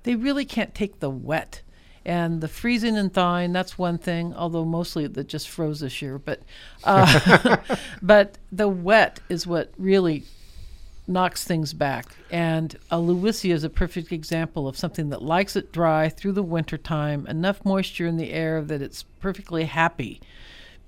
they 0.04 0.14
really 0.16 0.44
can't 0.46 0.74
take 0.74 1.00
the 1.00 1.10
wet 1.10 1.60
and 2.08 2.40
the 2.40 2.48
freezing 2.48 2.96
and 2.96 3.12
thawing 3.12 3.52
that's 3.52 3.78
one 3.78 3.98
thing 3.98 4.34
although 4.34 4.64
mostly 4.64 5.06
that 5.06 5.28
just 5.28 5.48
froze 5.48 5.80
this 5.80 6.02
year 6.02 6.18
but 6.18 6.40
uh, 6.84 7.56
but 8.02 8.38
the 8.50 8.68
wet 8.68 9.20
is 9.28 9.46
what 9.46 9.72
really 9.78 10.24
knocks 11.08 11.42
things 11.42 11.72
back. 11.72 12.14
And 12.30 12.76
a 12.90 12.98
Lewisia 12.98 13.52
is 13.52 13.64
a 13.64 13.70
perfect 13.70 14.12
example 14.12 14.68
of 14.68 14.76
something 14.76 15.08
that 15.08 15.22
likes 15.22 15.56
it 15.56 15.72
dry 15.72 16.08
through 16.08 16.32
the 16.32 16.42
winter 16.42 16.76
time, 16.76 17.26
enough 17.26 17.64
moisture 17.64 18.06
in 18.06 18.18
the 18.18 18.30
air 18.30 18.62
that 18.62 18.82
it's 18.82 19.04
perfectly 19.18 19.64
happy 19.64 20.20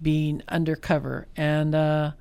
being 0.03 0.43
under 0.49 0.77
cover, 0.77 1.27
and 1.37 1.75
uh, 1.75 2.13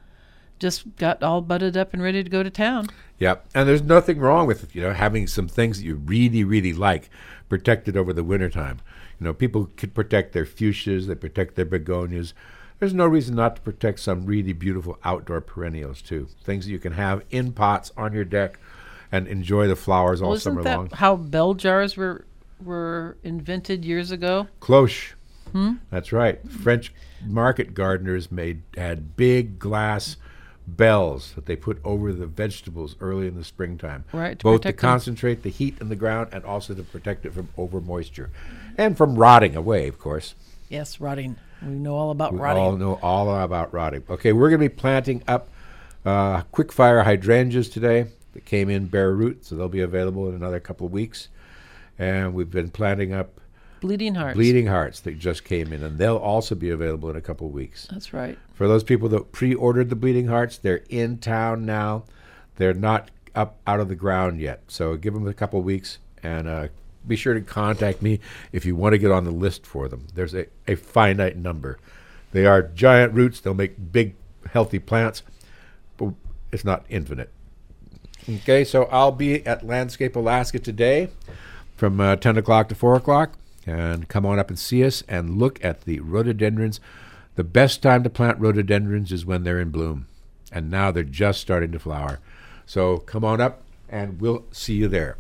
just 0.60 0.96
got 0.98 1.22
all 1.22 1.42
butted 1.42 1.78
up 1.78 1.94
and 1.94 2.02
ready 2.02 2.24
to 2.24 2.30
go 2.30 2.42
to 2.42 2.50
town. 2.50 2.88
Yep. 3.20 3.46
And 3.54 3.68
there's 3.68 3.82
nothing 3.82 4.20
wrong 4.20 4.48
with, 4.48 4.74
you 4.76 4.82
know, 4.82 4.94
having 4.94 5.28
some 5.28 5.48
things 5.48 5.78
that 5.78 5.86
you 5.86 5.96
really, 5.96 6.44
really 6.44 6.74
like 6.74 7.10
protected 7.50 7.98
over 7.98 8.14
the 8.14 8.24
wintertime. 8.24 8.80
You 9.20 9.26
know, 9.26 9.34
people 9.34 9.70
could 9.76 9.94
protect 9.94 10.34
their 10.34 10.46
fuchsias, 10.46 11.08
they 11.08 11.16
protect 11.16 11.56
their 11.56 11.66
begonias. 11.66 12.34
There's 12.80 12.94
no 12.94 13.06
reason 13.08 13.36
not 13.36 13.58
to 13.58 13.62
protect 13.62 14.00
some 14.00 14.26
really 14.26 14.54
beautiful 14.54 14.98
outdoor 15.04 15.42
perennials 15.42 16.02
too. 16.02 16.28
Things 16.44 16.66
that 16.66 16.72
you 16.72 16.80
can 16.80 16.94
have 16.94 17.24
in 17.30 17.52
pots 17.52 17.92
on 17.98 18.14
your 18.14 18.24
deck 18.24 18.58
and 19.12 19.28
enjoy 19.28 19.68
the 19.68 19.76
flowers 19.76 20.22
all 20.22 20.30
Well, 20.32 20.40
summer 20.40 20.62
isn't 20.62 20.72
that 20.72 20.78
long. 20.78 20.90
how 20.94 21.16
bell 21.18 21.54
jars 21.56 21.98
were 21.98 22.26
were 22.64 23.18
invented 23.24 23.84
years 23.84 24.12
ago? 24.12 24.48
Cloche. 24.62 25.14
Hmm? 25.52 25.74
That's 25.90 26.12
right. 26.12 26.40
French 26.50 26.94
market 27.26 27.74
gardeners 27.74 28.32
made 28.32 28.62
had 28.78 29.18
big 29.18 29.58
glass 29.60 30.16
bells 30.78 31.34
that 31.34 31.46
they 31.46 31.56
put 31.56 31.80
over 31.84 32.12
the 32.14 32.26
vegetables 32.28 32.96
early 33.02 33.28
in 33.28 33.36
the 33.36 33.44
springtime. 33.44 34.06
Right, 34.12 34.38
to 34.40 34.44
Both 34.44 34.62
to 34.62 34.68
protect 34.70 34.82
them. 34.82 34.90
concentrate 34.90 35.44
the 35.44 35.50
heat 35.50 35.78
in 35.80 35.90
the 35.90 35.96
ground 35.96 36.30
and 36.32 36.44
also 36.44 36.74
to 36.74 36.84
protect 36.84 37.26
it 37.26 37.34
from 37.34 37.50
over 37.58 37.80
moisture. 37.82 38.30
And 38.78 38.96
from 38.98 39.16
rotting 39.16 39.56
away, 39.56 39.88
of 39.88 40.00
course. 40.00 40.36
Yes, 40.70 41.00
rotting. 41.00 41.36
We 41.62 41.70
know 41.70 41.96
all 41.96 42.12
about 42.12 42.34
We 42.34 42.40
rotting. 42.40 42.64
We 42.64 42.70
all 42.70 42.78
know 42.78 43.00
all 43.02 43.42
about 43.44 43.74
rotting. 43.74 44.04
Okay, 44.10 44.32
we're 44.34 44.50
going 44.50 44.62
to 44.62 44.70
be 44.70 44.74
planting 44.76 45.24
up 45.28 45.50
uh, 46.06 46.42
quick 46.52 46.72
fire 46.72 47.04
hydrangeas 47.04 47.70
today 47.70 48.06
that 48.34 48.46
came 48.46 48.70
in 48.70 48.86
bare 48.86 49.14
root, 49.14 49.46
so 49.46 49.56
they'll 49.56 49.68
be 49.68 49.82
available 49.82 50.30
in 50.30 50.36
another 50.36 50.60
couple 50.60 50.86
of 50.86 50.94
weeks. 50.94 51.28
And 51.98 52.34
we've 52.34 52.50
been 52.52 52.70
planting 52.70 53.14
up 53.14 53.38
Bleeding 53.82 54.15
hearts. 54.15 54.36
bleeding 54.36 54.68
hearts 54.68 55.00
that 55.02 55.18
just 55.18 55.44
came 55.44 55.72
in, 55.72 55.84
and 55.84 55.98
they'll 55.98 56.18
also 56.18 56.56
be 56.56 56.70
available 56.70 57.10
in 57.10 57.15
a 57.15 57.22
couple 57.22 57.48
of 57.48 57.54
weeks. 57.54 57.88
That's 57.92 58.13
right. 58.13 58.38
For 58.54 58.68
those 58.68 58.84
people 58.84 59.08
that 59.10 59.32
pre-ordered 59.32 59.89
the 59.89 59.96
bleeding 59.96 60.28
hearts, 60.28 60.58
they're 60.58 60.84
in 60.89 61.18
town 61.20 61.65
now. 61.65 62.04
They're 62.58 62.74
not 62.74 63.10
up 63.36 63.58
out 63.65 63.80
of 63.80 63.88
the 63.88 63.96
ground 63.96 64.42
yet, 64.42 64.63
so 64.68 64.98
give 64.98 65.13
them 65.13 65.28
a 65.28 65.34
couple 65.34 65.60
of 65.60 65.65
weeks, 65.65 66.00
and 66.22 66.48
uh, 66.48 66.68
be 67.08 67.15
sure 67.15 67.34
to 67.34 67.42
contact 67.42 68.02
me 68.02 68.20
if 68.52 68.65
you 68.65 68.76
want 68.76 68.94
to 68.94 68.98
get 68.98 69.12
on 69.12 69.24
the 69.24 69.32
list 69.32 69.65
for 69.65 69.88
them. 69.88 70.08
There's 70.13 70.34
a, 70.34 70.48
a 70.68 70.76
finite 70.76 71.38
number. 71.38 71.78
They 72.32 72.46
are 72.46 72.62
giant 72.62 73.13
roots. 73.13 73.39
They'll 73.39 73.54
make 73.54 73.92
big, 73.92 74.15
healthy 74.52 74.80
plants, 74.80 75.24
but 75.98 76.13
it's 76.52 76.65
not 76.65 76.86
infinite. 76.89 77.32
Okay, 78.30 78.63
so 78.63 78.84
I'll 78.86 79.12
be 79.12 79.46
at 79.48 79.65
Landscape 79.65 80.15
Alaska 80.15 80.60
today 80.60 81.10
from 81.76 82.00
uh, 82.00 82.18
10 82.18 82.38
o'clock 82.38 82.70
to 82.70 82.76
4 82.76 82.96
o'clock. 82.96 83.38
And 83.70 84.08
come 84.08 84.26
on 84.26 84.40
up 84.40 84.50
and 84.50 84.58
see 84.58 84.84
us 84.84 85.04
and 85.08 85.38
look 85.38 85.64
at 85.64 85.82
the 85.82 86.00
rhododendrons. 86.00 86.80
The 87.36 87.44
best 87.44 87.84
time 87.84 88.02
to 88.04 88.10
plant 88.10 88.40
rhododendrons 88.40 89.12
is 89.12 89.28
when 89.28 89.44
they're 89.44 89.60
in 89.60 89.70
bloom. 89.70 90.08
And 90.52 90.72
now 90.72 90.90
they're 90.90 91.04
just 91.04 91.40
starting 91.40 91.72
to 91.74 91.80
flower. 91.80 92.20
So 92.66 92.98
come 92.98 93.24
on 93.24 93.40
up 93.40 93.62
and 93.88 94.20
we'll 94.20 94.46
see 94.52 94.74
you 94.74 94.88
there. 94.88 95.18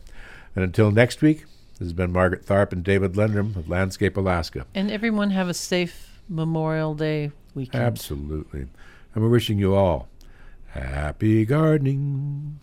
And 0.55 0.63
until 0.63 0.89
next 0.89 1.21
week, 1.21 1.45
this 1.77 1.85
has 1.85 1.93
been 1.93 2.11
Margaret 2.11 2.43
Tharp 2.43 2.71
and 2.71 2.83
David 2.83 3.13
Lendrum 3.13 3.55
of 3.55 3.69
Landscape 3.69 4.17
Alaska. 4.17 4.65
And 4.73 4.89
everyone 4.89 5.29
have 5.29 5.47
a 5.47 5.53
safe 5.53 6.19
Memorial 6.27 6.95
Day 6.95 7.31
weekend. 7.53 7.83
Absolutely. 7.83 8.65
And 9.13 9.23
we're 9.23 9.29
wishing 9.29 9.59
you 9.59 9.75
all 9.75 10.07
happy 10.69 11.45
gardening. 11.45 12.59